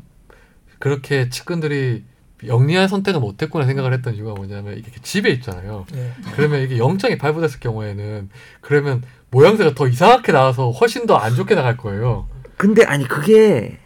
[0.80, 2.04] 그렇게 측근들이
[2.48, 5.86] 영리한 선택을 못했구나 생각을 했던 이유가 뭐냐면 이게 집에 있잖아요.
[5.94, 6.14] 예.
[6.36, 8.30] 그러면 이게 영장이 발부됐을 경우에는
[8.62, 12.28] 그러면 모양새가 더 이상하게 나와서 훨씬 더 안 좋게 나갈 거예요.
[12.56, 13.78] 근데 아니 그게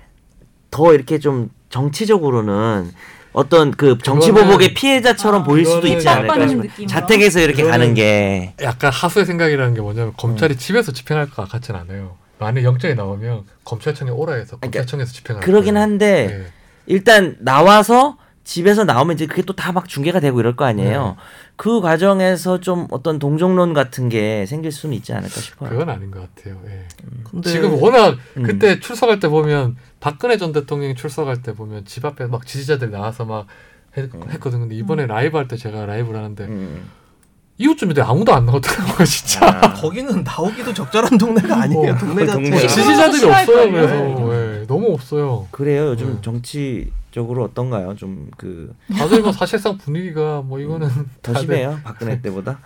[0.70, 2.92] 더 이렇게 좀 정치적으로는
[3.34, 6.88] 어떤 그 정치 보복의 피해자처럼 아, 보일 수도 있지 않을까 싶어요.
[6.88, 12.18] 자택에서 이렇게 가는 게 약간 하수의 생각이라는 게 뭐냐면 검찰이 집에서 집행할 것 같지는 않아요.
[12.40, 15.84] 만약 영장이 나오면 검찰청에 오라 해서 그러니까 검찰청에서 집행할 그러긴 거예요.
[15.84, 16.46] 한데 네.
[16.86, 21.16] 일단 나와서 집에서 나오면 이제 그게 또 다 막 중계가 되고 이럴 거 아니에요.
[21.56, 25.70] 그 과정에서 좀 어떤 동정론 같은 게 생길 수는 있지 않을까 싶어요.
[25.70, 26.60] 그건 아닌 것 같아요.
[26.68, 26.86] 예.
[27.24, 28.44] 근데 지금 워낙 음.
[28.44, 33.24] 그때 출석할 때 보면 박근혜 전 대통령이 출석할 때 보면 집 앞에 막 지지자들이 나와서
[33.26, 33.48] 막
[33.98, 36.90] 했, 거든 근데 이번에 라이브 할 때 제가 라이브를 하는데 음.
[37.64, 39.48] 이웃집인데 아무도 안 나오더라고요 진짜.
[39.48, 41.94] 아, 거기는 나오기도 적절한 동네가 아니에요.
[41.94, 42.34] 어, 동네 그 자체가.
[42.34, 42.68] 동네가.
[42.68, 43.72] 지지자들이 싫어할 없어요.
[43.72, 45.48] 그래서 예, 너무 없어요.
[45.52, 45.88] 그래요.
[45.88, 46.22] 요즘 음.
[46.22, 47.96] 정치적으로 어떤가요?
[47.96, 50.90] 좀그더 다들 뭐 사실상 분위기가 뭐 이거는
[51.24, 51.80] 다들 심해요.
[51.84, 52.60] 박근혜 때보다.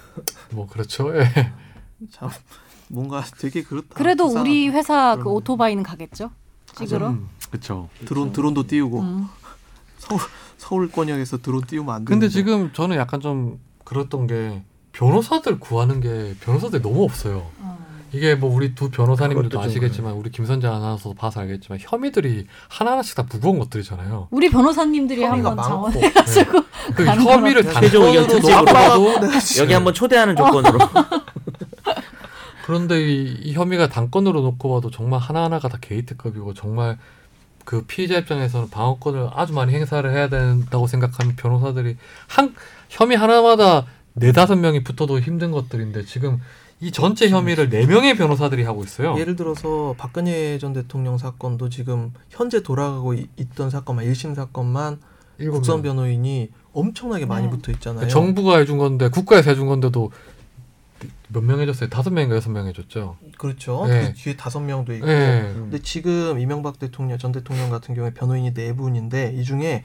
[0.50, 1.14] 뭐 그렇죠.
[1.14, 1.52] 예.
[2.10, 2.30] 참
[2.88, 3.88] 뭔가 되게 그렇다.
[3.94, 4.48] 그래도 불쌍하다.
[4.48, 5.34] 우리 회사 그 그럼.
[5.34, 6.30] 오토바이는 가겠죠?
[6.74, 7.08] 찍으러.
[7.08, 7.90] 음, 그렇죠.
[8.06, 9.26] 드론 드론도 띄우고 음.
[9.98, 10.20] 서울
[10.56, 12.08] 서울 권역에서 드론 띄우면 안 돼.
[12.08, 13.58] 근데 지금 저는 약간 좀
[13.88, 14.62] 그랬던 게
[14.92, 17.46] 변호사들 구하는 게 변호사들이 너무 없어요.
[17.60, 17.78] 어.
[18.12, 23.58] 이게 뭐 우리 두 변호사님들도 아시겠지만 우리 김선재 아나운서도 봐서 알겠지만 혐의들이 하나하나씩 다 무거운
[23.58, 24.28] 것들이잖아요.
[24.30, 25.56] 우리 변호사님들이 한번.
[25.56, 26.62] 자원해가지고
[26.94, 28.60] 그 가는 혐의를 의견 단건으로 특집으로.
[28.60, 29.28] 놓고봐도
[29.60, 30.78] 여기 한번 초대하는 조건으로.
[32.66, 36.98] 그런데 이, 이 혐의가 단건으로 놓고 봐도 정말 하나하나가 다 게이트급이고 정말
[37.64, 42.54] 그 피의자 입장에서는 방어권을 아주 많이 행사를 해야 된다고 생각하는 변호사들이 한
[42.88, 46.40] 혐의 하나마다 네 다섯 명이 붙어도 힘든 것들인데 지금
[46.80, 49.16] 이 전체 혐의를 네 명의 변호사들이 하고 있어요.
[49.18, 55.00] 예를 들어서 박근혜 전 대통령 사건도 지금 현재 돌아가고 이- 있던 사건만 1심 사건만
[55.38, 55.96] 국선 명.
[55.96, 57.50] 변호인이 엄청나게 많이 네.
[57.50, 58.08] 붙어 있잖아요.
[58.08, 60.10] 정부가 해준 건데 국가에서 해준 건데도
[61.28, 61.88] 몇 명 해줬어요?
[61.90, 63.16] 다섯 명인가 여섯 명 해줬죠.
[63.36, 63.86] 그렇죠.
[63.86, 64.08] 네.
[64.08, 65.08] 그 뒤에 다섯 명도 있고.
[65.08, 65.50] 예.
[65.54, 69.84] 근데 지금 이명박 대통령 전 대통령 같은 경우에 변호인이 네 분인데 이 중에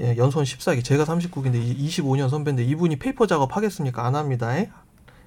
[0.00, 4.04] 예, 연수원 14기 제가 39기인데 25년 선배인데 이분이 페이퍼 작업 하겠습니까?
[4.06, 4.56] 안 합니다.
[4.56, 4.70] 에?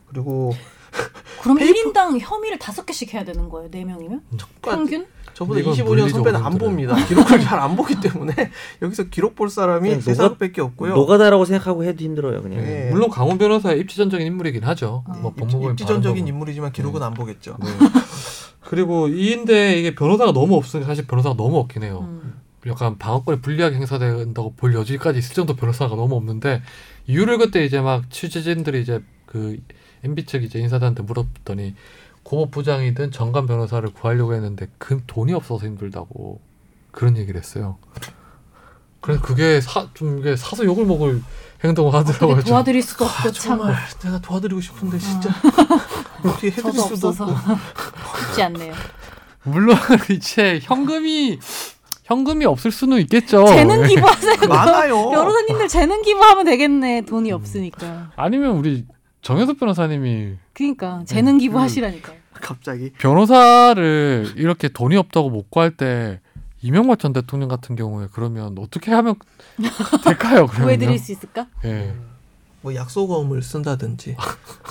[0.08, 0.54] 그리고
[1.42, 3.70] 그럼 페이퍼- 1인당 혐의를 다섯 개씩 해야 되는 거예요?
[3.72, 4.22] 네 명이면?
[4.62, 5.06] 평균?
[5.34, 6.58] 저보다 이건 25년 물리적으로 선배는 안.
[6.58, 6.96] 봅니다.
[7.06, 8.34] 기록을 잘 안 보기 때문에
[8.82, 10.96] 여기서 기록 볼 사람이 그냥 세 사람밖에 없고요.
[10.96, 12.42] 노가다라고 생각하고 해도 힘들어요.
[12.42, 12.60] 그냥.
[12.64, 12.90] 네.
[12.92, 15.04] 물론 강훈 변호사의 입지전적인 인물이긴 하죠.
[15.08, 15.14] 어.
[15.22, 17.56] 뭐 입- 법무부에 입지 전적인 바른 인물이지만 기록은 안 보겠죠.
[17.64, 17.70] 네.
[18.62, 22.00] 그리고 이인데 이게 변호사가 너무 없으니까 사실 변호사가 너무 없긴 해요.
[22.10, 22.27] 음.
[22.68, 26.62] 약간 방어권이 불리하게 행사된다고 볼 여지까지 있을 정도 변호사가 너무 없는데
[27.08, 29.60] 이유를 그때 이제 막 취재진들이 이제 그
[30.04, 31.76] MB 측 이제 인사들한테 물었더니
[32.24, 36.42] 고법 부장이든 정관 변호사를 구하려고 했는데 그 돈이 없어서 힘들다고
[36.92, 37.78] 그런 얘기를 했어요.
[39.00, 41.22] 그래서 그게 사, 좀 이게 사서 욕을 먹을
[41.64, 42.32] 행동을 하더라고요.
[42.32, 42.50] 어떻게 좀.
[42.50, 45.30] 도와드릴 수도 없고 아, 참 정말 내가 도와드리고 싶은데 진짜
[46.26, 47.56] 어떻게 해드릴 수도 없어서 없고
[48.28, 48.74] 쉽지 않네요.
[49.44, 49.78] 물론
[50.12, 51.40] 이제 현금이
[52.08, 53.46] 현금이 없을 수는 있겠죠.
[53.48, 53.88] 재능 예.
[53.88, 54.36] 기부하세요.
[54.48, 55.10] 많아요.
[55.10, 57.02] 변호사님들 재능 기부하면 되겠네.
[57.02, 58.12] 돈이 없으니까.
[58.16, 58.86] 아니면 우리
[59.22, 62.16] 정현석 변호사님이 그러니까 재능 기부하시라니까요.
[62.32, 66.22] 갑자기 변호사를 이렇게 돈이 없다고 못 구할 때
[66.62, 69.16] 이명박 전 대통령 같은 경우에 그러면 어떻게 하면
[70.06, 70.48] 될까요?
[70.50, 71.48] 그러면 구해드릴 수 있을까?
[71.66, 71.94] 예.
[72.62, 74.18] 뭐 약소검을 쓴다든지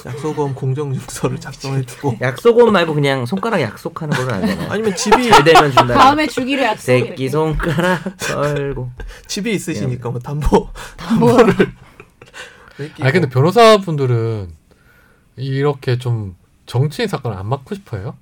[0.04, 4.70] 약소검 공정증서를 작성해주고 약속은 말고 그냥 손가락 약속하는 걸로 알잖아요.
[4.70, 5.94] 아니면 집이 잘 되면 준다.
[5.94, 6.82] 다음에 주기로 약속.
[6.82, 8.90] 새끼 손가락 걸고.
[9.28, 10.68] 집이 있으시니까 뭐 담보
[11.20, 11.36] 뭐
[13.00, 14.50] 아니 근데 변호사분들은
[15.36, 18.16] 이렇게 좀 정치인 사건을 안 맡고 싶어요?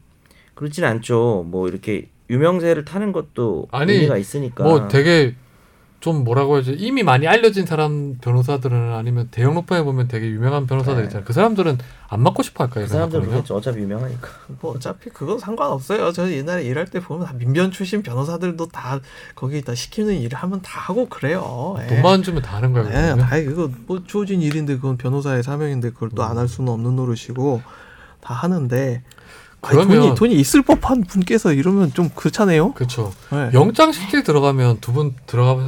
[0.54, 1.44] 그렇진 않죠.
[1.48, 4.64] 뭐 이렇게 유명세를 타는 것도 아니, 의미가 있으니까.
[4.64, 5.34] 뭐 되게
[6.04, 10.98] 좀 뭐라고 해야지 이미 많이 알려진 사람 변호사들은 아니면 대형 로펌에 보면 되게 유명한 변호사들
[11.00, 11.04] 네.
[11.04, 11.24] 있잖아요.
[11.24, 11.78] 그 사람들은
[12.08, 12.84] 안 맡고 싶어 할까요?
[12.84, 13.26] 그 사람들은?
[13.30, 13.56] 그렇죠.
[13.56, 14.28] 어차피 유명하니까.
[14.60, 16.12] 뭐 어차피 그건 상관없어요.
[16.12, 19.00] 저 옛날에 일할 때 보면 다 민변 출신 변호사들도 다
[19.34, 21.76] 거기 다 시키는 일을 하면 다 하고 그래요.
[21.80, 21.86] 예.
[21.86, 22.88] 돈만 주면 다 하는 거예요.
[22.90, 23.16] 예?
[23.18, 27.62] 다 그거 뭐 주어진 일인데 그건 변호사의 사명인데 그걸 또 안 할 수는 없는 노릇이고
[28.20, 29.02] 다 하는데
[29.62, 32.74] 아니, 그러면- 돈이 돈이 있을 법한 분께서 이러면 좀 그렇잖아요.
[32.74, 33.10] 그렇죠.
[33.32, 33.52] 예.
[33.54, 35.66] 영장 실질 들어가면 두 분 들어가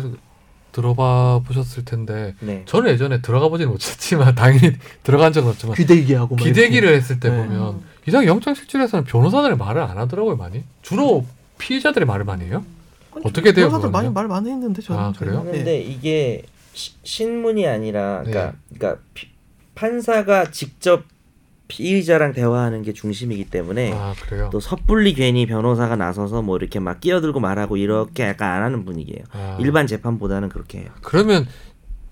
[0.76, 2.62] 들어봐 보셨을 텐데 네.
[2.66, 7.36] 저는 예전에 들어가 보지는 못했지만 당연히 들어간 적은 없지만 귀대기하고 막 기대기를 했을 때 네.
[7.36, 7.82] 보면 음.
[8.06, 11.24] 이상 영장 실질에서는 변호사들의 말을 안 하더라고요 많이 주로
[11.58, 12.62] 피의자들의 말을 많이 해요.
[13.14, 13.28] 이렇게.
[13.30, 14.10] 어떻게 돼요, 변호사들 많이?
[14.10, 15.42] 말 많이 했는데 저는 아, 그래요?
[15.48, 15.50] 예.
[15.52, 16.42] 근데 이게
[16.74, 18.78] 시- 신문이 아니라 그러니까 네.
[18.78, 19.28] 그러니까 피-
[19.74, 21.04] 판사가 직접
[21.68, 24.48] 피의자랑 대화하는 게 중심이기 때문에 아 그래요.
[24.52, 29.24] 또 섣불리 괜히 변호사가 나서서 뭐 이렇게 막 끼어들고 말하고 이렇게 약간 안 하는 분위기예요.
[29.32, 30.88] 아, 일반 재판보다는 그렇게 해요.
[31.02, 31.46] 그러면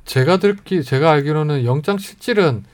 [0.05, 2.65] 제가 듣기 제가 알기로는 영장 실질은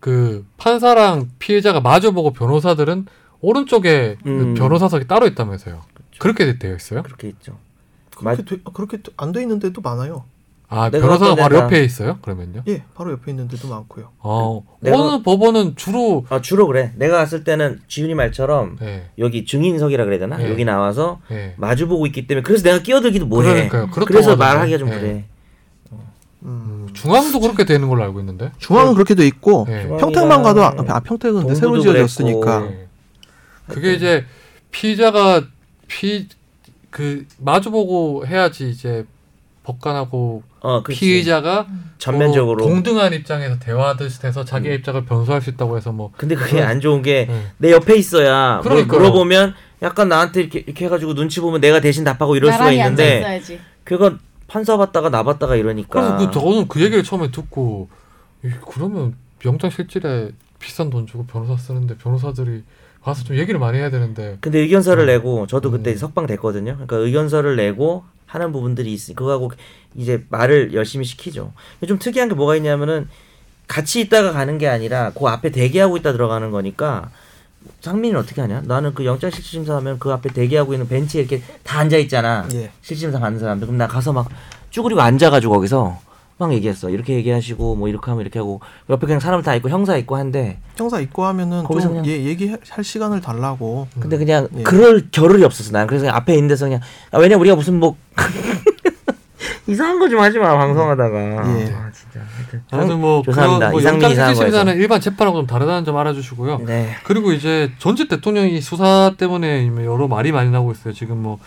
[0.00, 3.06] 그 판사랑 피해자가 마주보고 변호사들은
[3.40, 4.54] 오른쪽에 그 음.
[4.54, 5.82] 변호사석이 따로 있다면서요.
[6.18, 7.02] 그렇게 되어 있어요?
[7.04, 7.58] 그렇게 있죠.
[8.16, 10.24] 그렇게 돼, 그렇게 안 돼 있는 데도 많아요.
[10.70, 12.18] 아 내가 변호사가 바로 데가- 옆에 있어요?
[12.20, 12.62] 그러면요?
[12.68, 14.10] 예, 바로 옆에 있는 데도 많고요.
[14.18, 16.92] 어 내가- 어느 법원은 주로 아 주로 그래.
[16.96, 20.36] 내가 갔을 때는 지훈이 말처럼 네, 여기 증인석이라 그래야 되나?
[20.36, 20.50] 네.
[20.50, 21.54] 여기 나와서 네.
[21.56, 23.68] 마주 보고 있기 때문에 그래서 내가 끼어들기도 뭐해.
[24.04, 24.36] 그래서.
[24.36, 25.00] 말하기가 좀 네.
[25.00, 25.24] 그래.
[25.92, 25.98] 음.
[26.42, 28.52] 음, 중앙도 그렇게 되는 걸로 알고 있는데.
[28.58, 29.88] 중앙은 그렇게 돼 있고 네.
[29.88, 32.76] 평택만 가도 아, 중앙이랑 아, 평택은 근데 새로 지어졌으니까 그랬고.
[32.76, 32.88] 네.
[33.68, 34.24] 그게 이제
[34.70, 35.44] 피의자가
[35.88, 36.28] 피
[36.90, 39.04] 그 마주보고 해야지 이제
[39.62, 41.00] 법관하고 어, 그치.
[41.00, 41.66] 피의자가
[41.98, 42.62] 전면적으로.
[42.62, 44.78] 서로 동등한 입장에서 대화하듯이 돼서 자기의 음.
[44.78, 47.70] 입장을 변소할 수 있다고 해서 뭐 근데 그게 안 좋은 게내 네.
[47.72, 49.00] 옆에 있어야 뭘 그러니까요.
[49.00, 53.40] 물어보면 약간 나한테 이렇게 이렇게 해가지고 눈치 보면 내가 대신 답하고 이럴 수가 있는데.
[53.84, 56.16] 그건 판사 봤다가 나 봤다가 이러니까.
[56.16, 57.88] 그래서 그 저는 그 얘기를 처음에 듣고
[58.44, 62.64] 이, 그러면 영장 실질에 비싼 돈 주고 변호사 쓰는데 변호사들이
[63.02, 65.06] 가서 좀 얘기를 많이 해야 되는데 근데 의견서를 음.
[65.06, 65.96] 내고 저도 그때 음.
[65.96, 66.72] 석방 됐거든요.
[66.74, 69.52] 그러니까 의견서를 내고 하는 부분들이 있으니 그거하고
[69.94, 71.52] 이제 말을 열심히 시키죠.
[71.80, 73.08] 근데 좀 특이한 게 뭐가 있냐면은
[73.66, 77.10] 같이 있다가 가는 게 아니라 그 앞에 대기하고 있다 들어가는 거니까
[77.80, 78.62] 상민이는 어떻게 하냐?
[78.64, 82.48] 나는 그 영장 실질심사 하면 그 앞에 대기하고 있는 벤치에 이렇게 다 앉아 있잖아.
[82.52, 82.70] 예.
[82.82, 84.28] 실질심사 받는 사람들 그럼 나 가서 막
[84.70, 86.00] 쭈그리고 앉아가지고 거기서
[86.38, 86.88] 막 얘기했어.
[86.88, 90.58] 이렇게 얘기하시고 뭐 이렇게 하면 이렇게 하고 옆에 그냥 사람 다 있고 형사 있고 한데
[90.76, 93.88] 형사 입고 하면은 거기서 좀 그냥- 예, 얘기할 시간을 달라고.
[93.98, 94.62] 근데 그냥 예.
[94.62, 95.72] 그럴 겨를이 없었어.
[95.72, 96.80] 난 그래서 그냥 앞에 있는 데서 그냥
[97.10, 97.96] 아, 왜냐 우리가 무슨 뭐
[99.66, 101.18] 이상한 거 좀 하지 마 방송하다가.
[101.18, 101.64] 예.
[101.74, 102.20] 아 진짜.
[102.36, 102.62] 하여튼.
[102.70, 103.70] 아무튼 뭐 죄송합니다.
[103.70, 104.80] 그런 뭐 영장 이상한 실질 심사는 거에서.
[104.80, 106.58] 일반 재판하고 좀 다르다는 점 알아주시고요.
[106.66, 106.94] 네.
[107.04, 110.94] 그리고 이제 전직 대통령이 수사 때문에 여러 말이 많이 나오고 있어요.
[110.94, 111.38] 지금 뭐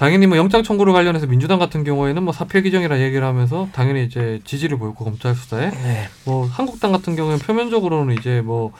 [0.00, 4.40] 당연히 뭐 영장 청구를 관련해서 민주당 같은 경우에는 뭐 사표 규정이라 얘기를 하면서 당연히 이제
[4.44, 6.08] 지지를 보였고 검찰 수사에 네.
[6.24, 8.72] 뭐 한국당 같은 경우에는 표면적으로는 이제 뭐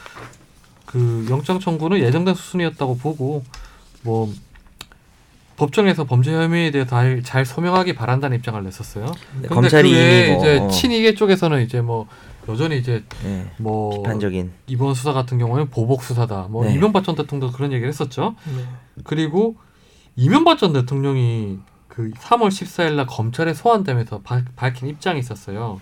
[0.91, 3.45] 그 영장 청구는 예정된 수순이었다고 보고
[4.03, 4.29] 뭐
[5.57, 9.07] 법정에서 범죄 혐의에 대해 잘, 잘 소명하기 바란다는 입장을 냈었어요.
[9.33, 10.69] 근데 검찰이 그 이미 뭐, 이제 어.
[10.69, 12.09] 친이계 쪽에서는 이제 뭐
[12.49, 13.47] 여전히 이제 네.
[13.59, 14.51] 뭐 비판적인.
[14.67, 16.49] 이번 수사 같은 경우에는 보복 수사다.
[16.51, 16.75] 뭐 네.
[16.75, 18.35] 이명박 전 대통령도 그런 얘기를 했었죠.
[18.47, 18.65] 네.
[19.05, 19.59] 그리고
[20.21, 21.59] 이명박 전 대통령이
[21.89, 25.81] 그 3월 14일 날 검찰에 소환되면서 바- 밝힌 입장이 있었어요.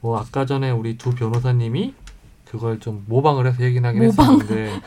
[0.00, 1.94] 뭐 아까 전에 우리 두 변호사님이
[2.50, 4.32] 그걸 좀 모방을 해서 얘기는 하긴 모방.
[4.32, 4.80] 했었는데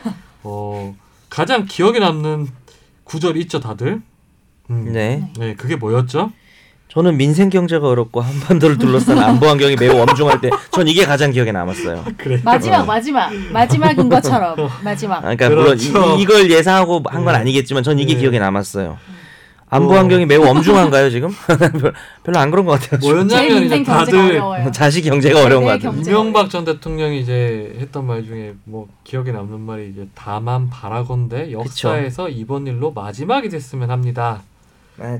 [0.44, 0.94] 어
[1.30, 2.48] 가장 기억에 남는
[3.06, 4.02] 구절이 있죠, 다들.
[4.70, 4.92] 음.
[4.92, 5.32] 네.
[5.38, 6.34] 네, 그게 뭐였죠?
[6.88, 11.52] 저는 민생 경제가 어렵고 한반도를 둘러싼 안보 환경이 매우 엄중할 때 전 이게 가장 기억에
[11.52, 12.04] 남았어요.
[12.18, 12.40] 그래.
[12.44, 12.86] 마지막 어.
[12.86, 15.18] 마지막 마지막인 것처럼 마지막.
[15.18, 16.18] 아, 그러니까 물론 그렇죠.
[16.18, 17.40] 이, 이걸 예상하고 한건 네.
[17.40, 18.20] 아니겠지만 전 이게 네.
[18.22, 18.98] 기억에 남았어요.
[19.70, 19.98] 안보 어.
[19.98, 21.30] 환경이 매우 엄중한가요 지금?
[21.80, 23.00] 별- 별로 안 그런 것 같아요.
[23.02, 24.72] 뭐였냐면 다들 어려워요.
[24.72, 25.92] 자식 경제가 어려운 것 네, 같아요.
[25.94, 26.12] 경제.
[26.12, 32.30] 이명박 전 대통령이 이제 했던 말 중에 뭐 기억에 남는 말이 이제 다만 바라건대 역사에서
[32.30, 34.42] 이번 일로 마지막이 됐으면 합니다.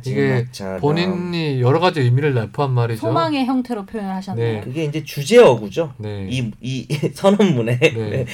[0.06, 0.46] 이게
[0.80, 3.02] 본인이 여러 가지 의미를 내포한 말이죠.
[3.02, 4.54] 소망의 형태로 표현을 하셨네요.
[4.56, 4.62] 네.
[4.62, 5.94] 그게 이제 주제어구죠.
[5.98, 6.28] 네.
[6.30, 8.26] 이, 이 선언문에 네.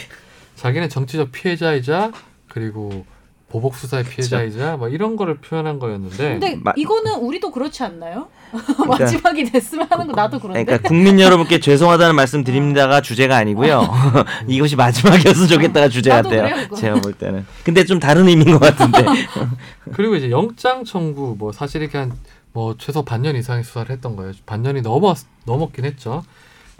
[0.56, 2.12] 자기는 정치적 피해자이자
[2.48, 3.06] 그리고
[3.52, 8.28] 보복 수사의 피해자이자 뭐 이런 거를 표현한 거였는데 근데 마- 이거는 우리도 그렇지 않나요?
[8.88, 10.64] 마지막이 됐으면 하는 거 나도 그런데.
[10.64, 13.88] 그러니까 국민 여러분께 죄송하다는 말씀 드립니다가 주제가 아니고요.
[14.48, 16.44] 이것이 마지막이었으면 좋겠다가 주제 나도 같아요.
[16.50, 16.76] 그래요, 그거.
[16.78, 17.46] 제가 볼 때는.
[17.66, 19.06] 근데 좀 다른 의미인 것 같은데.
[19.94, 22.14] 그리고 이제 영장 청구 뭐 사실 이렇게 한
[22.54, 24.34] 뭐 최소 반년 이상의 수사를 했던 거예요.
[24.46, 26.22] 반년이 넘어 넘었긴 했죠.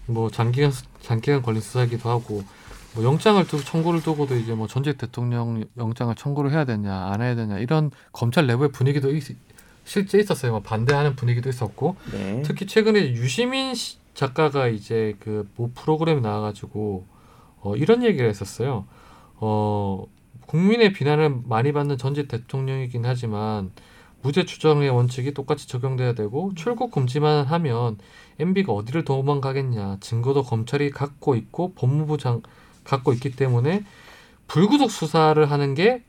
[0.06, 2.44] 뭐 장기간 수- 장기간 걸린 수사이기도 하고
[2.94, 7.36] 뭐 영장을 두고 청구를 두고도 이제 뭐 전직 대통령 영장을 청구를 해야 되냐 안 해야
[7.36, 9.24] 되냐 이런 검찰 내부의 분위기도 있,
[9.86, 10.52] 실제 있었어요.
[10.52, 12.42] 뭐 반대하는 분위기도 있었고 네.
[12.46, 17.06] 특히 최근에 유시민 씨- 작가가 이제 그모 프로그램에 나와가지고
[17.62, 18.86] 어, 이런 얘기를 했었어요.
[19.38, 20.06] 어,
[20.48, 23.72] 국민의 비난을 많이 받는 전직 대통령이긴 하지만
[24.22, 27.98] 무죄 추정의 원칙이 똑같이 적용돼야 되고 출국 금지만 하면
[28.38, 32.42] MB가 어디를 도망가겠냐 증거도 검찰이 갖고 있고 법무부 장
[32.84, 33.84] 갖고 있기 때문에
[34.48, 36.04] 불구속 수사를 하는 게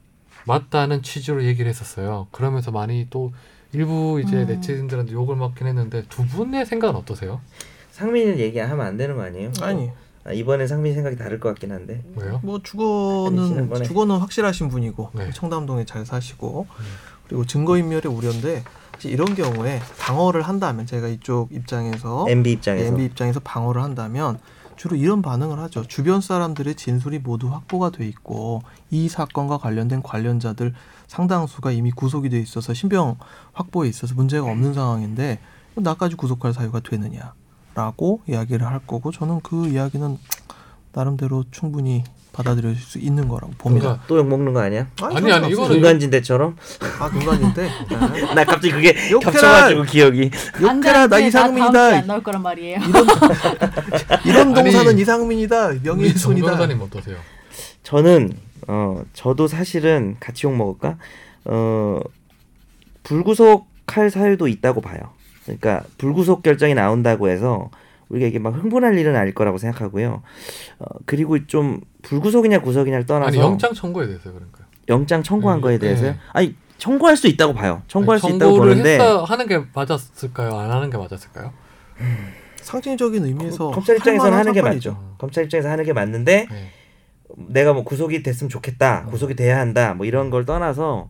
[0.47, 2.27] 맞다는 취지로 얘기를 했었어요.
[2.33, 3.33] 그러면서 많이 또
[3.73, 4.47] 일부 이제 음.
[4.47, 7.41] 네티즌들한테 욕을 먹긴 했는데 두 분의 생각은 어떠세요?
[7.93, 9.53] 상민이는 얘기하면 안 되는 거 아니에요?
[9.61, 9.91] 아니
[10.25, 12.03] 아, 이번에 상민 생각이 다를 것 같긴 한데.
[12.17, 12.41] 왜요?
[12.43, 13.85] 뭐 아니, 주거는 지난번에.
[13.85, 15.31] 주거는 확실하신 분이고 네.
[15.33, 16.85] 청담동에 잘 사시고 음.
[17.27, 18.63] 그리고 증거 인멸의 우려인데
[18.95, 22.87] 사실 이런 경우에 방어를 한다면 제가 이쪽 입장에서 MB 입장에서.
[22.87, 24.39] MB 입장에서 방어를 한다면
[24.83, 25.85] 주로 이런 반응을 하죠.
[25.85, 30.75] 주변 사람들의 진술이 모두 확보가 돼 있고 이 사건과 관련된 관련자들
[31.07, 33.17] 상당수가 이미 구속이 돼 있어서 신병
[33.53, 35.39] 확보에 있어서 문제가 없는 상황인데
[35.77, 40.19] 나까지 구속할 사유가 되느냐라고 이야기를 할 거고 저는 그 이야기는
[40.91, 42.03] 나름대로 충분히
[42.33, 43.85] 받아들일 수 있는 거라고 봅니다.
[43.89, 44.87] 그러니까 또욕 먹는 거 아니야?
[45.03, 46.57] 아니, 아니, 이거는 이거 중간진대처럼?
[47.01, 47.69] 아 중간인데
[48.35, 48.93] 나 갑자기 그게.
[49.11, 50.31] 겹쳐가지고 기억이.
[50.61, 52.01] 욕해라 나 주에 안 이상민이다.
[52.03, 52.81] 나올 거란 말이에요.
[52.81, 53.07] 이런
[54.25, 55.67] 이런 아니, 동사는 이상민이다.
[55.69, 56.47] 우리 정 명예훼손이다.
[56.47, 57.17] 변호사님 어떠세요?
[57.83, 58.33] 저는
[58.69, 60.97] 어 저도 사실은 같이 욕 먹을까?
[61.45, 62.01] 어
[63.03, 64.99] 불구속할 사유도 있다고 봐요.
[65.45, 67.69] 그러니까 불구속 결정이 나온다고 해서
[68.13, 70.23] 우리가 이게 막 흥분할 일은 아닐 거라고 생각하고요.
[70.79, 74.67] 어 그리고 좀 불구속이냐 구속이냐를 떠나서 아니 영장 청구에 대해서 그런가요?
[74.89, 76.13] 영장 청구한 네, 거에 대해서요.
[76.13, 76.19] 네.
[76.33, 77.83] 아니 청구할 수 있다고 봐요.
[77.89, 80.55] 청구할 수 있다고 보는데 했어 하는 게 맞았을까요?
[80.55, 81.53] 안 하는 게 맞았을까요?
[82.57, 84.91] 상징적인 의미에서 검찰 입장에서는 할 하는 게 맞죠.
[84.91, 85.17] 사건이죠.
[85.19, 86.71] 검찰 입장에서 하는 게 맞는데 네.
[87.37, 88.51] 내가 뭐 구속이 됐으면 음.
[88.51, 91.09] 좋겠다, 구속이 돼야 한다, 뭐 이런 걸 떠나서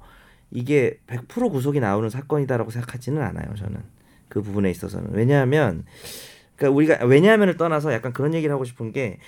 [0.53, 3.55] 이게 100% 구속이 나오는 사건이다라고 생각하지는 않아요.
[3.57, 3.83] 저는
[4.29, 5.85] 그 부분에 있어서는 왜냐하면
[6.57, 9.19] 그러니까 우리가 왜냐하면을 떠나서 약간 그런 얘기를 하고 싶은 게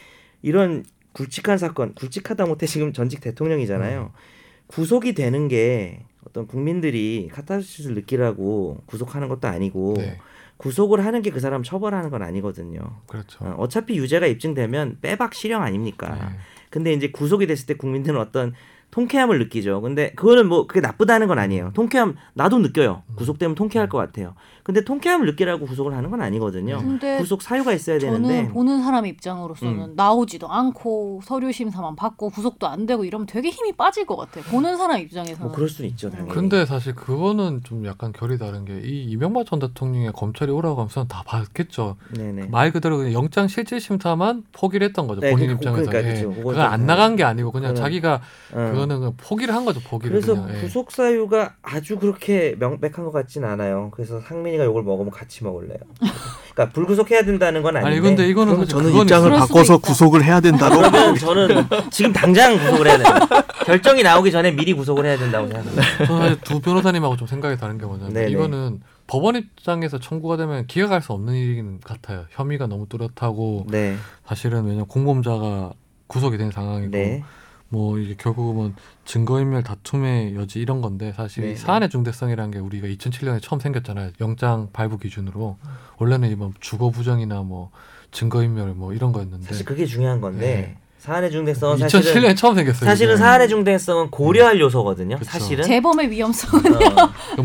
[0.43, 4.11] 이런 굵직한 사건, 굵직하다 못해 지금 전직 대통령이잖아요.
[4.13, 4.19] 음.
[4.67, 10.19] 구속이 되는 게 어떤 국민들이 카타르시스를 느끼라고 구속하는 것도 아니고 네.
[10.57, 12.81] 구속을 하는 게 그 사람 처벌하는 건 아니거든요.
[13.07, 13.45] 그렇죠.
[13.45, 16.15] 어, 어차피 유죄가 입증되면 빼박 실형 아닙니까?
[16.15, 16.39] 네.
[16.71, 18.55] 근데 이제 구속이 됐을 때 국민들은 어떤
[18.99, 19.81] 통쾌함을 느끼죠.
[19.81, 21.73] 근데 그거는 뭐 그게 나쁘다는 건 아니에요.
[21.75, 23.03] 통쾌함 나도 느껴요.
[23.11, 23.17] 음.
[23.17, 24.35] 구속되면 통쾌할 것 같아요.
[24.63, 26.79] 근데 통쾌함을 느끼라고 구속을 하는 건 아니거든요.
[27.19, 29.93] 구속 사유가 있어야 저는 되는데 보는 사람 입장으로서는 음.
[29.97, 34.45] 나오지도 않고 서류 심사만 받고 구속도 안 되고 이러면 되게 힘이 빠질 것 같아요.
[34.45, 35.43] 보는 사람 입장에서는.
[35.49, 36.09] 뭐 그럴 수는 있죠.
[36.09, 36.31] 당연히.
[36.31, 41.05] 근데 사실 그거는 좀 약간 결이 다른 게 이 이명박 전 대통령의 검찰이 오라고 하면서
[41.05, 41.97] 다 봤겠죠.
[42.17, 42.47] 네네.
[42.47, 45.21] 말 그대로 그냥 영장 실질 심사만 포기를 했던 거죠.
[45.21, 45.91] 네, 본인 그- 입장에서.
[45.91, 46.23] 그러니까 예.
[46.23, 48.15] 그건 그건 안 좀- 나간 게 아니고 그냥 그거는- 자기가
[48.53, 48.71] 어.
[48.73, 49.81] 그 거는 그냥 포기를 한 거죠.
[49.81, 50.57] 포기를 그래서 그냥.
[50.57, 50.61] 예.
[50.61, 53.91] 구속 사유가 아주 그렇게 명백한 것 같진 않아요.
[53.93, 55.79] 그래서 상민이가 욕을 먹으면 같이 먹을래요.
[56.55, 57.91] 그러니까 불구속해야 된다는 건 아닌데.
[57.91, 59.79] 아니 근데 이거는 저는 입장을 바꿔서.
[59.79, 63.29] 구속을 해야 된다고 그러면 저는 지금 당장 구속을 해야 돼요.
[63.67, 66.41] 결정이 나오기 전에 미리 구속을 해야 된다고 생각합니다.
[66.45, 68.31] 두 변호사님하고 좀 생각이 다른 게 뭐냐면 네네.
[68.31, 72.25] 이거는 법원 입장에서 청구가 되면 기각할 수 없는 일인 같아요.
[72.31, 73.97] 혐의가 너무 뚜렷하고 네.
[74.27, 75.73] 사실은 왜냐면 공범자가
[76.07, 77.23] 구속이 된 상황이고 네.
[77.75, 78.73] 뭐 이게 결국은
[79.05, 84.11] 증거인멸 다툼의 여지 이런 건데 사실 네, 이 사안의 중대성이라는 게 우리가 2007년에 처음 생겼잖아요.
[84.21, 85.57] 영장 발부 기준으로
[85.99, 87.71] 원래는 이번 주거 부정이나 뭐
[88.13, 90.77] 증거인멸 뭐 이런 거였는데 사실 그게 중요한 건데 네.
[90.99, 92.89] 사안의 중대성은 사실은 2007년에 처음 생겼어요.
[92.89, 93.19] 사실은 이게.
[93.19, 95.19] 사안의 중대성은 고려할 요소거든요.
[95.19, 95.31] 그쵸.
[95.33, 96.79] 사실은 재범의 위험성은 어,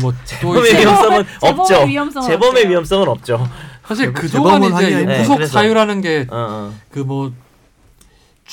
[0.00, 1.84] 뭐또 재범의 이제 위험성은 재범의 없죠.
[1.86, 2.68] 위험성은 재범의 없죠.
[2.68, 3.48] 위험성은 없죠.
[3.84, 5.52] 사실 그 재범은 동안 이제 네, 구속 그래서.
[5.54, 6.72] 사유라는 게 어, 어.
[6.92, 7.32] 그뭐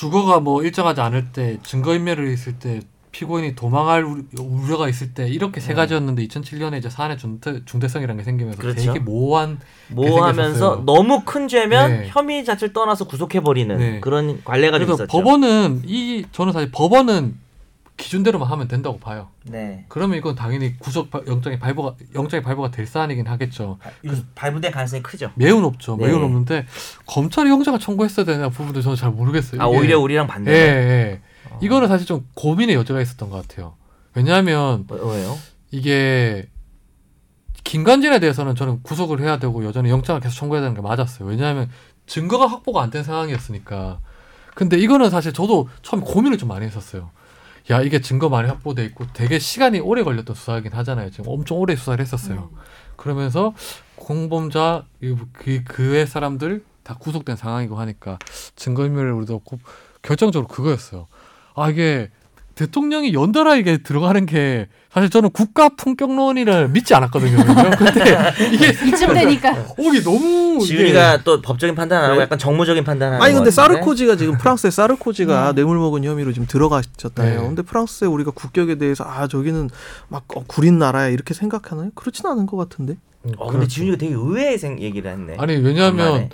[0.01, 2.81] 주거가 뭐 일정하지 않을 때 증거인멸을 있을 때
[3.11, 8.17] 피고인이 도망할 우려- 우려 가 있을 때 이렇게 세 가지였는데 2007년에 이제 사안의 중대, 중대성이라는
[8.19, 8.93] 게 생기면서 그렇죠.
[8.93, 10.83] 되게 모호한 모호하면서.
[10.85, 12.07] 너무 큰 죄면 네.
[12.09, 13.99] 혐의 자체를 떠나서 구속해 버리는 네.
[14.01, 15.17] 그런 관례가 좀 그래서 있었죠.
[15.17, 17.35] 법원은 이 저는 사실 법원은
[17.97, 19.29] 기준대로만 하면 된다고 봐요.
[19.43, 19.85] 네.
[19.89, 23.79] 그러면 이건 당연히 구속 바- 영장이 발부가 영장이 발부가 될 사안이긴 하겠죠.
[24.05, 25.31] 유- 발부된 가능성이 크죠.
[25.35, 25.97] 매우 높죠.
[25.97, 26.05] 네.
[26.07, 26.65] 매우 높는데
[27.07, 29.61] 검찰이 영장을 청구했어야 되냐 부분도 저는 잘 모르겠어요.
[29.61, 30.51] 아 오히려 우리랑 예, 반대.
[30.51, 31.21] 예.
[31.49, 31.59] 어.
[31.61, 33.75] 이거는 사실 좀 고민의 여지가 있었던 것 같아요.
[34.13, 35.35] 왜냐하면 뭐- 왜요?
[35.71, 36.47] 이게
[37.63, 41.27] 김관진에 대해서는 저는 구속을 해야 되고 여전히 영장을 계속 청구해야 되는 게 맞았어요.
[41.27, 41.69] 왜냐하면
[42.05, 43.99] 증거가 확보가 안 된 상황이었으니까.
[44.55, 47.09] 근데 이거는 사실 저도 처음 고민을 좀 많이 했었어요.
[47.69, 51.11] 야 이게 증거 많이 확보돼 있고 되게 시간이 오래 걸렸던 수사이긴 하잖아요.
[51.11, 52.49] 지금 엄청 오래 수사를 했었어요.
[52.95, 53.53] 그러면서
[53.95, 54.85] 공범자
[55.33, 58.17] 그 그의 사람들 다 구속된 상황이고 하니까
[58.55, 59.59] 증거인멸을 우리도 없고
[60.01, 61.07] 결정적으로 그거였어요.
[61.55, 62.09] 아 이게
[62.57, 67.37] 대통령이 연달아 이게 들어가는 게 사실 저는 국가 품격론이를 믿지 않았거든요.
[67.77, 72.23] 근데 이게 이쯤 되니까 오기 너무 지윤이가 또 법적인 판단 안 하고 네.
[72.23, 73.51] 약간 정무적인 판단하는 아니 근데?
[73.51, 77.41] 사르코지가 지금 프랑스의 사르코지가 뇌물 먹은 혐의로 지금 들어가셨잖아요.
[77.41, 77.47] 네.
[77.47, 79.69] 근데 프랑스에 우리가 국격에 대해서 아 저기는
[80.07, 81.91] 막 어, 구린 나라야 이렇게 생각하나요?
[81.93, 82.97] 그렇진 않은 것 같은데.
[83.37, 85.35] 어, 근데 지윤이가 되게 의외의 생, 얘기를 했네.
[85.35, 85.41] 그렇죠.
[85.43, 86.29] 아니 왜냐하면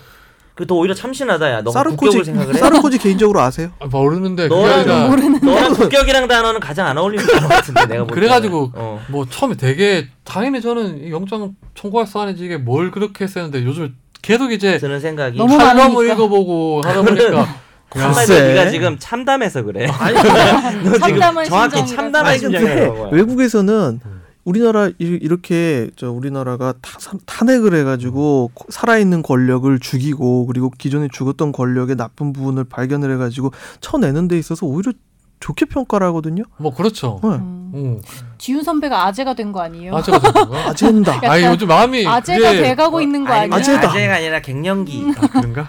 [0.54, 1.62] 그더 오히려 참신하다 야.
[1.72, 2.58] 사르코지 국격을 생각을 해?
[2.58, 3.70] 사르코지 개인적으로 아세요?
[3.80, 5.08] 아, 모르는데 너랑 아니라
[5.42, 8.70] 너랑 국격이랑 단어는 가장 안 어울리는 단어 같은데 내가 볼 그래가지고.
[8.74, 9.00] 어.
[9.08, 14.52] 뭐 처음에 되게 당연히 저는 이 영장 청구할 사안이지 이게 뭘 그렇게 했었는데 요즘 계속
[14.52, 16.04] 이제 드는 생각이 너무 많으니까.
[16.04, 17.56] 읽어보고 하다 보니까
[17.90, 18.48] 글쎄.
[18.54, 19.86] 네가 지금 참담해서 그래.
[19.98, 20.14] 아니
[20.84, 21.86] 너 지금 정확히.
[21.86, 23.08] 참담한 아니 심정이 근데 나온 거야.
[23.12, 24.00] 외국에서는
[24.44, 31.96] 우리나라 이- 이렇게 저 우리나라가 타, 탄핵을 해가지고 살아있는 권력을 죽이고 그리고 기존에 죽었던 권력의
[31.96, 34.92] 나쁜 부분을 발견을 해가지고 쳐내는 데 있어서 오히려
[35.40, 36.44] 좋게 평가를 하거든요.
[36.58, 37.20] 뭐 그렇죠.
[37.22, 37.28] 네.
[37.30, 37.72] 음.
[37.74, 38.00] 응.
[38.38, 39.94] 지훈 선배가 아재가 된 거 아니에요?
[39.96, 40.32] 아재가 된?
[40.54, 41.16] 아젠다.
[41.16, 43.54] 약간 아니 요즘 마음이 아재가 그게 돼가고 있는 거 아니, 아니에요?
[43.56, 43.90] 아재다.
[43.90, 45.12] 아재가 아니라 갱년기.
[45.18, 45.68] 아, 그런가?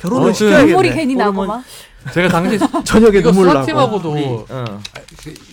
[0.00, 0.66] 결혼을 어, 시켜야겠네.
[0.66, 1.62] 눈물이 괜히 나고 막.
[2.14, 3.60] 제가 당시 저녁에 이거 눈물 나고.
[3.60, 4.80] 수사팀하고도 우리, 어.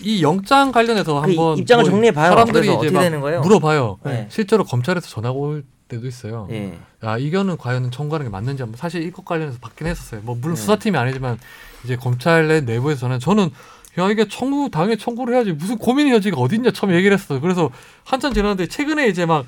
[0.02, 2.30] 이 영장 관련해서 그 한번 입장을 뭐 정리해 봐요.
[2.30, 3.40] 사람들이 그래서 이제 어떻게 막 되는 거예요?
[3.42, 3.98] 물어봐요.
[4.04, 4.26] 네.
[4.30, 6.48] 실제로 검찰에서 전화가 올 때도 있어요.
[6.50, 6.78] 예.
[7.04, 10.20] 야 이거는 과연 청구하는 게 맞는지 한번 사실 이것 관련해서 받긴 했었어요.
[10.24, 10.60] 뭐 물론 네.
[10.60, 11.38] 수사팀이 아니지만
[11.84, 13.50] 이제 검찰 내 내부에서는 저는
[13.98, 17.40] 야 이게 청구 당연히 청구를 해야지 무슨 고민의 여지가 어딨냐 처음 얘기를 했어요.
[17.40, 17.70] 그래서
[18.04, 19.44] 한참 지났는데 최근에 이제 막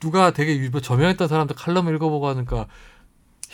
[0.00, 2.66] 누가 되게 유명 저명했던 사람들 칼럼 읽어보고 하니까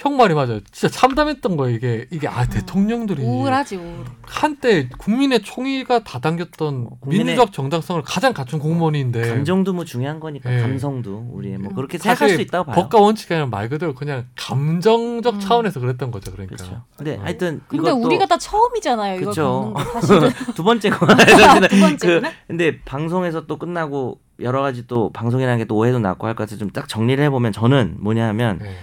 [0.01, 0.61] 형 말이 맞아요.
[0.71, 1.75] 진짜 참담했던 거예요.
[1.75, 4.05] 이게 이게 아 대통령들이 우울하지 우울.
[4.23, 10.55] 한때 국민의 총의가 다 당겼던 국민의- 민주적 정당성을 가장 갖춘 공무원인데 감정도 뭐 중요한 거니까
[10.55, 10.61] 예.
[10.61, 11.75] 감성도 우리의 뭐 음.
[11.75, 12.77] 그렇게 생각할 수 있다고 봐요.
[12.77, 15.41] 법과 원칙이 아니라 말 그대로 그냥 감정적 음.
[15.41, 16.31] 차원에서 그랬던 거죠.
[16.31, 16.55] 그러니까.
[16.55, 16.85] 그렇죠.
[16.97, 17.21] 근데 어.
[17.25, 19.33] 하여튼 근데 우리가 다 처음이잖아요.
[19.33, 20.31] 사실은.
[20.55, 21.07] 두 번째 거.
[21.69, 22.31] 두 번째구나.
[22.31, 26.45] 그 근데 방송에서 또 끝나고 여러 가지 또 방송이라는 게 또 오해도 낳고 할 것
[26.45, 28.77] 같아서 좀 딱 정리를 해보면 저는 뭐냐면 네.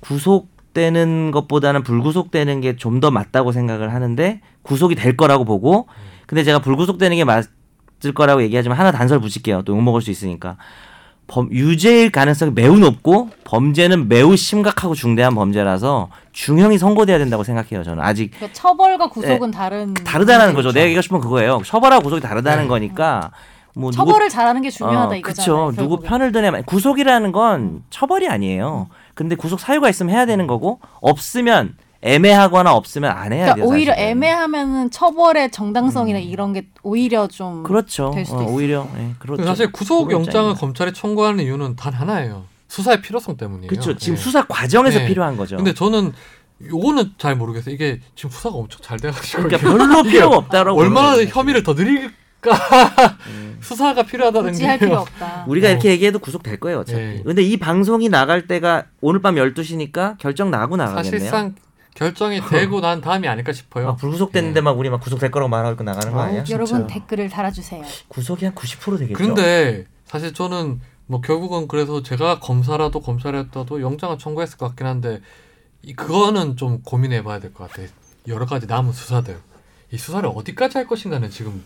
[0.00, 5.86] 구속되는 것보다는 불구속되는 게 좀 더 맞다고 생각을 하는데 구속이 될 거라고 보고
[6.26, 7.48] 근데 제가 불구속되는 게 맞을
[8.14, 9.62] 거라고 얘기하지만 하나 단서를 붙일게요.
[9.62, 10.56] 또 욕먹을 수 있으니까.
[11.26, 17.84] 범, 유죄일 가능성이 매우 높고 범죄는 매우 심각하고 중대한 범죄라서 중형이 선고돼야 된다고 생각해요.
[17.84, 19.94] 저는 아직 그러니까 처벌과 구속은 다른.
[19.94, 20.72] 다르다는 거죠.
[20.72, 21.62] 내가 얘기하고 싶은 건 그거예요.
[21.64, 22.68] 처벌하고 구속이 다르다는 네.
[22.68, 23.30] 거니까
[23.76, 25.66] 뭐 누구 처벌을 잘하는 게 중요하다 어, 이거잖아요.
[25.68, 25.80] 그쵸.
[25.80, 26.00] 누구.
[26.00, 26.50] 편을 드냐.
[26.62, 28.88] 구속이라는 건 처벌이 아니에요.
[29.14, 33.64] 근데 구속 사유가 있으면 해야 되는 거고 없으면 애매하거나 없으면 안 해야 그러니까 돼요.
[33.66, 34.10] 오히려 사실은.
[34.10, 38.12] 애매하면은 처벌의 정당성이나 이런 게 오히려 좀 그렇죠.
[38.14, 38.46] 될 수도 어.
[38.50, 39.44] 오히려 예, 그렇죠.
[39.44, 40.54] 사실 구속 영장을.
[40.54, 42.44] 검찰이 청구하는 이유는 단 하나예요.
[42.68, 43.68] 수사의 필요성 때문이에요.
[43.68, 43.96] 그렇죠.
[43.96, 44.20] 지금 네.
[44.22, 45.06] 수사 과정에서 네.
[45.08, 45.56] 필요한 거죠.
[45.56, 46.12] 근데 저는
[46.64, 47.74] 요거는 잘 모르겠어요.
[47.74, 52.52] 이게 지금 수사가 엄청 잘 돼가지고 그러니까 별로 필요가 없다라고 얼마나 혐의를 더 늘릴 까
[53.28, 53.58] 음.
[53.62, 55.44] 수사가 필요하다는 게 필요 없다.
[55.46, 55.70] 우리가 어.
[55.72, 56.98] 이렇게 얘기해도 구속될 거예요, 어차피.
[56.98, 57.22] 네.
[57.24, 61.10] 근데 이 방송이 나갈 때가 오늘 밤 12시니까 결정 나고 나가겠네요.
[61.20, 61.54] 사실상
[61.94, 63.86] 결정이 되고 난 다음이 아닐까 싶어요.
[63.86, 66.44] 막 불구속됐는데 막 우리 막 구속될 거라고 말하고 나가는 거 아니야?
[66.50, 67.84] 여러분 댓글을 달아주세요.
[68.08, 69.18] 구속이 한 90% 되겠죠.
[69.18, 75.20] 근데 사실 저는 뭐 결국은 그래서 제가 검사라도 검찰이었다도 영장을 청구했을 것 같긴 한데
[75.82, 77.88] 이 그거는 좀 고민해봐야 될 것 같아요.
[78.28, 79.36] 여러 가지 남은 수사들
[79.90, 81.62] 이 수사를 어디까지 할 것인가는 지금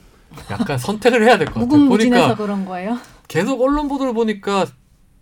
[0.50, 1.66] 약간 선택을 해야 될 것 같아요.
[1.66, 2.98] 무궁무진해서 보니까 그런 거예요.
[3.28, 4.66] 계속 언론 보도를 보니까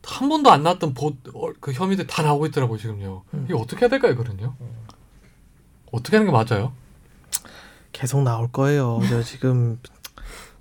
[0.04, 3.22] 한 번도 안 나왔던 보, 어, 그 혐의들 다 나오고 있더라고요 지금요.
[3.34, 3.44] 음.
[3.44, 4.54] 이게 어떻게 해야 될까요, 그런요?
[5.92, 6.72] 어떻게 하는 게 맞아요?
[7.92, 9.00] 계속 나올 거예요.
[9.08, 9.78] 저 지금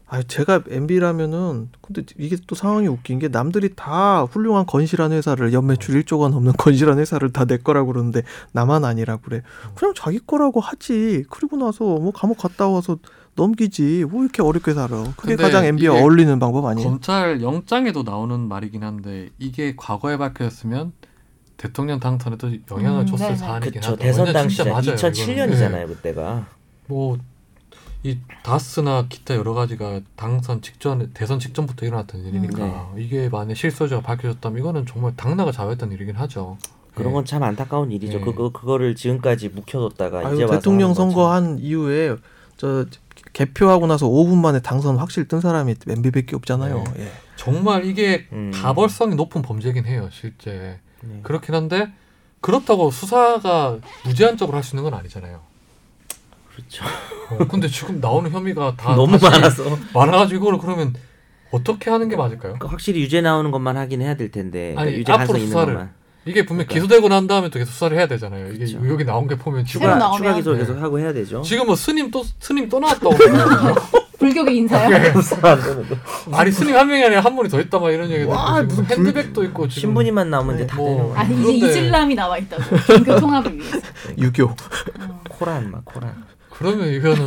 [0.07, 5.95] 아 제가 MB라면은 근데 이게 또 상황이 웃긴 게 남들이 다 훌륭한 건실한 회사를 연매출
[6.03, 9.41] 1조 원 넘는 건실한 회사를 다 내 거라고 그러는데 나만 아니라 그래.
[9.75, 11.23] 그냥 자기 거라고 하지.
[11.29, 12.97] 그리고 나서 뭐 감옥 갔다 와서
[13.35, 14.05] 넘기지.
[14.09, 15.03] 뭐 이렇게 어렵게 살아.
[15.17, 16.87] 그게 가장 MB에 어울리는 방법 아니에요?
[16.89, 20.93] 검찰 영장에도 나오는 말이긴 한데 이게 과거에 밝혀졌으면
[21.57, 23.37] 대통령 당선에도 영향을 음, 줬을 네네.
[23.37, 24.03] 사안이긴 그쵸 하다.
[24.03, 25.87] 대선 당시 진짜 맞아요, 2007년이잖아요 이거는.
[25.87, 26.47] 그때가
[26.87, 27.17] 뭐
[28.03, 34.01] 이 다스나 기타 여러 가지가 당선 직전 대선 직전부터 일어났던 일이니까 음, 이게 만약 실소유자가
[34.01, 36.57] 밝혀졌다면 이거는 정말 당나가 자했던 일이긴 하죠.
[36.95, 37.13] 그런 예.
[37.13, 38.23] 건참 안타까운 일이죠 네.
[38.23, 41.01] 그거 그거를 지금까지 묵혀뒀다가 아유 이제 와서 대통령 거죠.
[41.01, 42.15] 선거 한 이후에
[42.57, 42.85] 저
[43.33, 46.83] 개표하고 나서 5분 만에 당선 확실 뜬 사람이 MB밖에 없잖아요.
[46.95, 47.03] 네.
[47.05, 47.11] 예.
[47.35, 48.51] 정말 이게 음.
[48.53, 50.79] 가벌성이 높은 범죄긴 해요, 실제.
[51.01, 51.19] 네.
[51.23, 51.91] 그렇긴 한데
[52.41, 55.39] 그렇다고 수사가 무제한적으로 할 수 있는 건 아니잖아요.
[56.53, 56.83] 그렇죠
[57.29, 59.63] 어, 근데 지금 나오는 혐의가 다 너무 많아서
[59.93, 60.93] 많아가지고 이거를 그러면
[61.51, 62.53] 어떻게 하는 게 맞을까요?
[62.53, 65.93] 그러니까 확실히 유죄 나오는 것만 하긴 해야 될 텐데 아니, 그러니까 유죄 앞으로 수사를 것만
[66.25, 66.73] 이게 분명 그러니까.
[66.75, 68.47] 기소되고 난 다음에 또 계속 수사를 해야 되잖아요.
[68.53, 68.87] 이게 그렇죠.
[68.89, 70.59] 여기 나온 게 보면 지금 추가 나오면- 추가 기소 네.
[70.59, 73.09] 계속 하고 해야 되죠 지금 뭐 스님 또 스님 또 나왔다고.
[74.19, 74.87] 불교계 인사요.
[74.95, 75.11] 네.
[76.33, 79.43] 아니 스님 한 명이 아니라 한 분이 더 있다 막 이런 얘기도 와, 무슨 핸드백도
[79.45, 83.57] 있고 지금 신부님만 나오면 이제 다 뭐- 아니 이제 그런데- 이슬람이 나와 있다고 종교 통합을
[83.57, 83.79] 위해서.
[84.19, 84.45] 유교.
[84.45, 84.55] 어.
[85.27, 86.13] 코란 막 코란
[86.51, 87.25] 그러면 이거는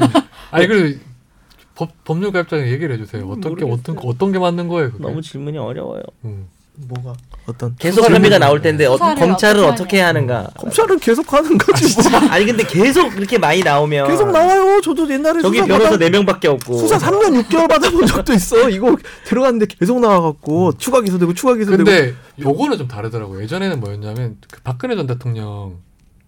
[0.53, 3.29] 아니 그법 법률가입장에 얘기를 해주세요.
[3.29, 4.93] 어떤 게 어떤 거- 어떤 게 맞는 거예요?
[4.93, 5.03] 그게?
[5.03, 6.47] 너무 질문이 어려워요 음.
[6.77, 7.15] 뭐가
[7.47, 11.57] 어떤 계속 혐의가 나올 텐데 어, 수사를 검찰은 어떻게 어떻게 해야 하는가 검찰은 계속 하는
[11.57, 12.11] 거지.
[12.11, 12.19] 뭐.
[12.31, 14.81] 아니 근데 계속 그렇게 많이 나오면 계속 나와요.
[14.81, 18.69] 저도 옛날에 저기 수사 변호사 받아, 네 명밖에 없고 수사 3년 6개월 받아본 적도 있어.
[18.71, 21.85] 이거 들어갔는데 계속 나와갖고 추가 기소되고 추가 기소되고.
[21.85, 23.43] 근데 요거는 좀 다르더라고요.
[23.43, 25.77] 예전에는 뭐였냐면 그 박근혜 전 대통령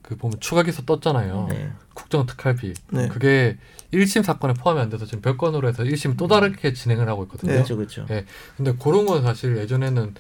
[0.07, 1.49] 그 보면 추가 기소 떴잖아요.
[1.51, 1.71] 네.
[1.95, 2.75] 국정 특활비.
[2.91, 3.09] 네.
[3.09, 3.59] 그게
[3.93, 7.51] 1심 사건에 포함이 안 돼서 지금 별건으로 해서 1심 또 다르게 진행을 하고 있거든요.
[7.51, 7.57] 네.
[7.59, 8.07] 그렇죠, 그렇죠.
[8.11, 8.25] 예.
[8.57, 10.15] 근데 그런 건 사실 예전에는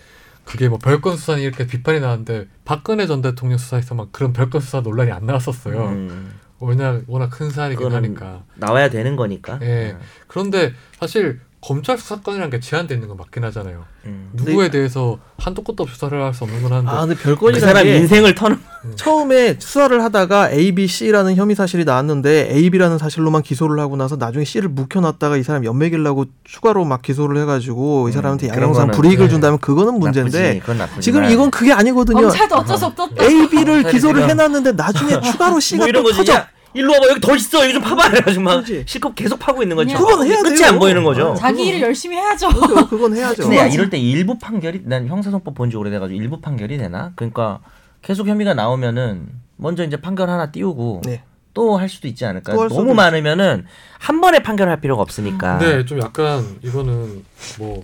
[0.44, 4.80] 그게 뭐 별건 수사니 이렇게 비판이 나왔는데 박근혜 전 대통령 수사에서 막 그런 별건 수사
[4.80, 5.86] 논란이 안 나왔었어요.
[5.86, 8.44] 음, 왜냐 워낙 큰 사안이긴 하니까.
[8.56, 9.58] 나와야 되는 거니까.
[9.62, 9.92] 예.
[9.92, 10.00] 음.
[10.26, 13.82] 그런데 사실 검찰 수사권이라는 게 제한돼 있는 건 맞긴 하잖아요.
[14.04, 14.30] 음.
[14.34, 16.88] 누구에 대해서 한도 끝도 없이 수사를 할 수 없는 건 한데.
[16.92, 18.58] 아 근데 그 별건이라는 사람 게 인생을 터는
[18.94, 24.14] 처음에 수사를 하다가 A, B, C라는 혐의 사실이 나왔는데 A, B라는 사실로만 기소를 하고 나서
[24.14, 29.26] 나중에 C를 묵혀놨다가 이 사람 연맥이려고 추가로 막 기소를 해가지고 이 음, 사람한테 양형상 불이익을
[29.26, 29.30] 네.
[29.32, 31.00] 준다면 그거는 문제인데 나쁘지, 그건 나쁘지.
[31.00, 32.20] 지금 이건 그게 아니거든요.
[32.22, 33.24] 검찰도 어쩔 수 없었다.
[33.24, 36.16] A, B를 기소를 해놨는데 나중에 추가로 C가 뭐또 거지.
[36.18, 36.44] 터져.
[36.76, 38.84] 야, 일로 와봐 여기 더 있어 여기 좀 파봐 이래가지고 막 그렇지.
[38.86, 39.96] 실컷 계속 파고 있는 거죠.
[39.96, 40.68] 그건 해야 끝이 돼요.
[40.68, 41.28] 안 보이는 거죠.
[41.30, 41.34] 어.
[41.34, 42.48] 자기 일을 열심히 해야죠.
[42.48, 43.42] 그죠, 그건 해야죠.
[43.44, 47.12] 근데 야, 이럴 때 일부 판결이 난 형사소법 본 지 오래돼가지고 일부 판결이 되나?
[47.16, 47.60] 그러니까
[48.02, 51.22] 계속 혐의가 나오면은 먼저 이제 판결 하나 띄우고 네.
[51.54, 52.52] 또할 수도 있지 않을까?
[52.52, 52.94] 또할 너무.
[52.94, 53.64] 많으면은
[53.98, 55.58] 한 번에 판결할 필요가 없으니까.
[55.58, 57.24] 근데 좀 약간 이거는
[57.58, 57.82] 뭐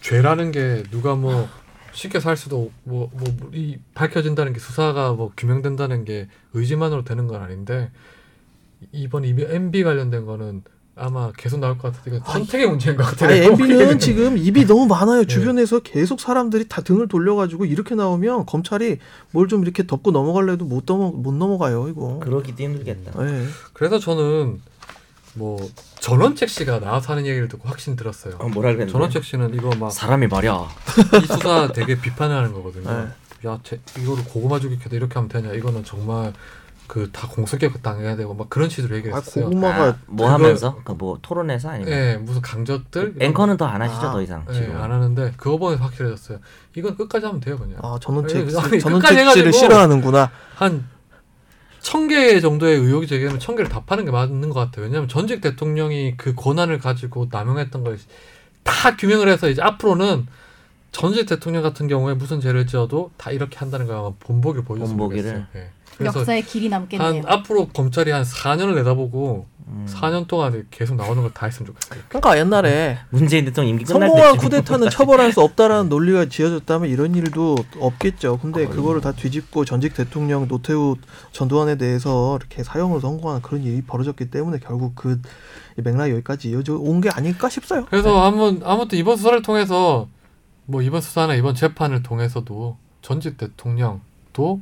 [0.00, 1.48] 죄라는 게 누가 뭐
[1.96, 3.10] 쉽게 살 수도 뭐뭐
[3.54, 7.90] 이 밝혀진다는 게 수사가 뭐 규명된다는 게 의지만으로 되는 건 아닌데
[8.92, 10.62] 이번 이 MB 관련된 거는
[10.98, 13.30] 아마 계속 나올 것 같은데 이건 선택의 문제인 것 같아요.
[13.30, 15.24] 아니, MB는 지금 입이 너무 많아요.
[15.26, 18.98] 주변에서 계속 사람들이 다 등을 돌려가지고 이렇게 나오면 검찰이
[19.30, 22.18] 뭘 좀 이렇게 덮고 넘어갈래도 못 넘어 못 넘어가요 이거.
[22.20, 23.22] 그러기도 힘들겠다.
[23.22, 23.44] 네.
[23.72, 24.60] 그래서 저는
[25.36, 25.58] 뭐
[26.00, 28.34] 전원책 씨가 나와서 하는 얘기를 듣고 확신 들었어요.
[28.38, 28.92] 어, 뭐라 그랬는데?
[28.92, 30.66] 전원책 씨는 이거 막 사람이 말이야.
[31.22, 32.90] 이 수사 되게 비판을 하는 거거든요.
[32.90, 33.48] 네.
[33.48, 35.52] 야, 제, 이거를 고구마 죽이켜도 이렇게 하면 되냐?
[35.52, 36.32] 이거는 정말
[36.88, 39.44] 그 다 공소개혁 당해야 되고 막 그런 식으로 얘기를 아 했어요.
[39.46, 44.06] 고구마가 아, 뭐 하면서 그 뭐 토론에서 아니면 예, 무슨 강적들 앵커는 더 안 하시죠
[44.06, 44.76] 아, 더 이상 예, 지금.
[44.80, 46.38] 안 하는데 그거 보면서 확실해졌어요.
[46.76, 47.78] 이건 끝까지 하면 돼요, 그냥.
[47.82, 50.30] 아 저는 예, 책 아니, 저는 끝까지 책씨를 해가지고 싫어하는구나.
[50.54, 50.88] 한
[51.86, 54.86] 천개 정도의 의혹이 제기하면 천 개를 다 파는 게 맞는 것 같아요.
[54.86, 57.96] 왜냐하면 전직 대통령이 그 권한을 가지고 남용했던 걸
[58.66, 60.26] 다 규명을 해서 이제 앞으로는
[60.90, 64.98] 전직 대통령 같은 경우에 무슨 죄를 지어도 다 이렇게 한다는 걸 아마 본보기를 보여줬으면?
[65.22, 65.46] 좋겠어요.
[65.54, 65.70] 예.
[66.04, 67.22] 역사의 길이 한 남겠네요.
[67.26, 69.84] 앞으로 검찰이 한 4년을 내다보고 음.
[69.88, 72.00] 4년 동안 계속 나오는 걸 다 했으면 좋겠어요.
[72.08, 77.56] 그러니까 옛날에 문재인 대통령 임기 끝날 성공한 쿠데타는 처벌할 수 없다라는 논리가 지어졌다면 이런 일도
[77.80, 78.38] 없겠죠.
[78.38, 78.76] 근데 거의.
[78.76, 80.94] 그거를 다 뒤집고 전직 대통령 노태우
[81.32, 85.20] 전두환에 대해서 이렇게 사형을 선고하는 그런 일이 벌어졌기 때문에 결국 그
[85.76, 87.86] 맥락이 여기까지 이어져 온 게 아닐까 싶어요.
[87.90, 90.08] 그래서 한번 아무튼 이번 수사를 통해서
[90.64, 94.60] 뭐 이번 수사나 이번 재판을 통해서도 전직 대통령도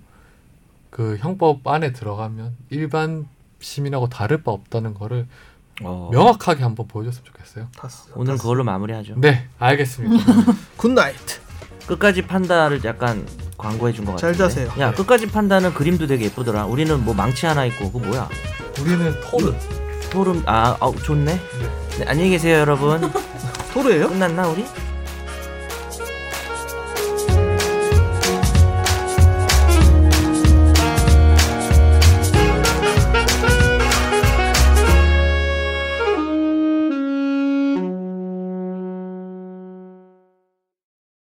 [0.95, 3.27] 그 형법 안에 들어가면 일반
[3.59, 5.27] 시민하고 다를 바 없다는 거를
[5.83, 6.09] 어.
[6.13, 7.67] 명확하게 한번 보여줬으면 좋겠어요.
[7.77, 8.13] 다스.
[8.15, 9.15] 오늘 그걸로 마무리하죠.
[9.17, 10.25] 네, 알겠습니다.
[10.79, 11.41] Good night.
[11.89, 13.27] 끝까지 판다를 약간
[13.59, 14.39] 광고해 준 것 같은데.
[14.39, 14.81] 자세요.
[14.81, 14.97] 야 네.
[14.97, 16.67] 끝까지 판다는 그림도 되게 예쁘더라.
[16.67, 18.29] 우리는 뭐 망치 하나 있고 그거 뭐야?
[18.81, 19.59] 우리는 토론.
[20.13, 21.41] 소름 아 어, 좋네.
[21.99, 23.01] 네, 안녕히 계세요 여러분.
[23.75, 24.11] 토르예요?
[24.11, 24.65] 끝났나 우리?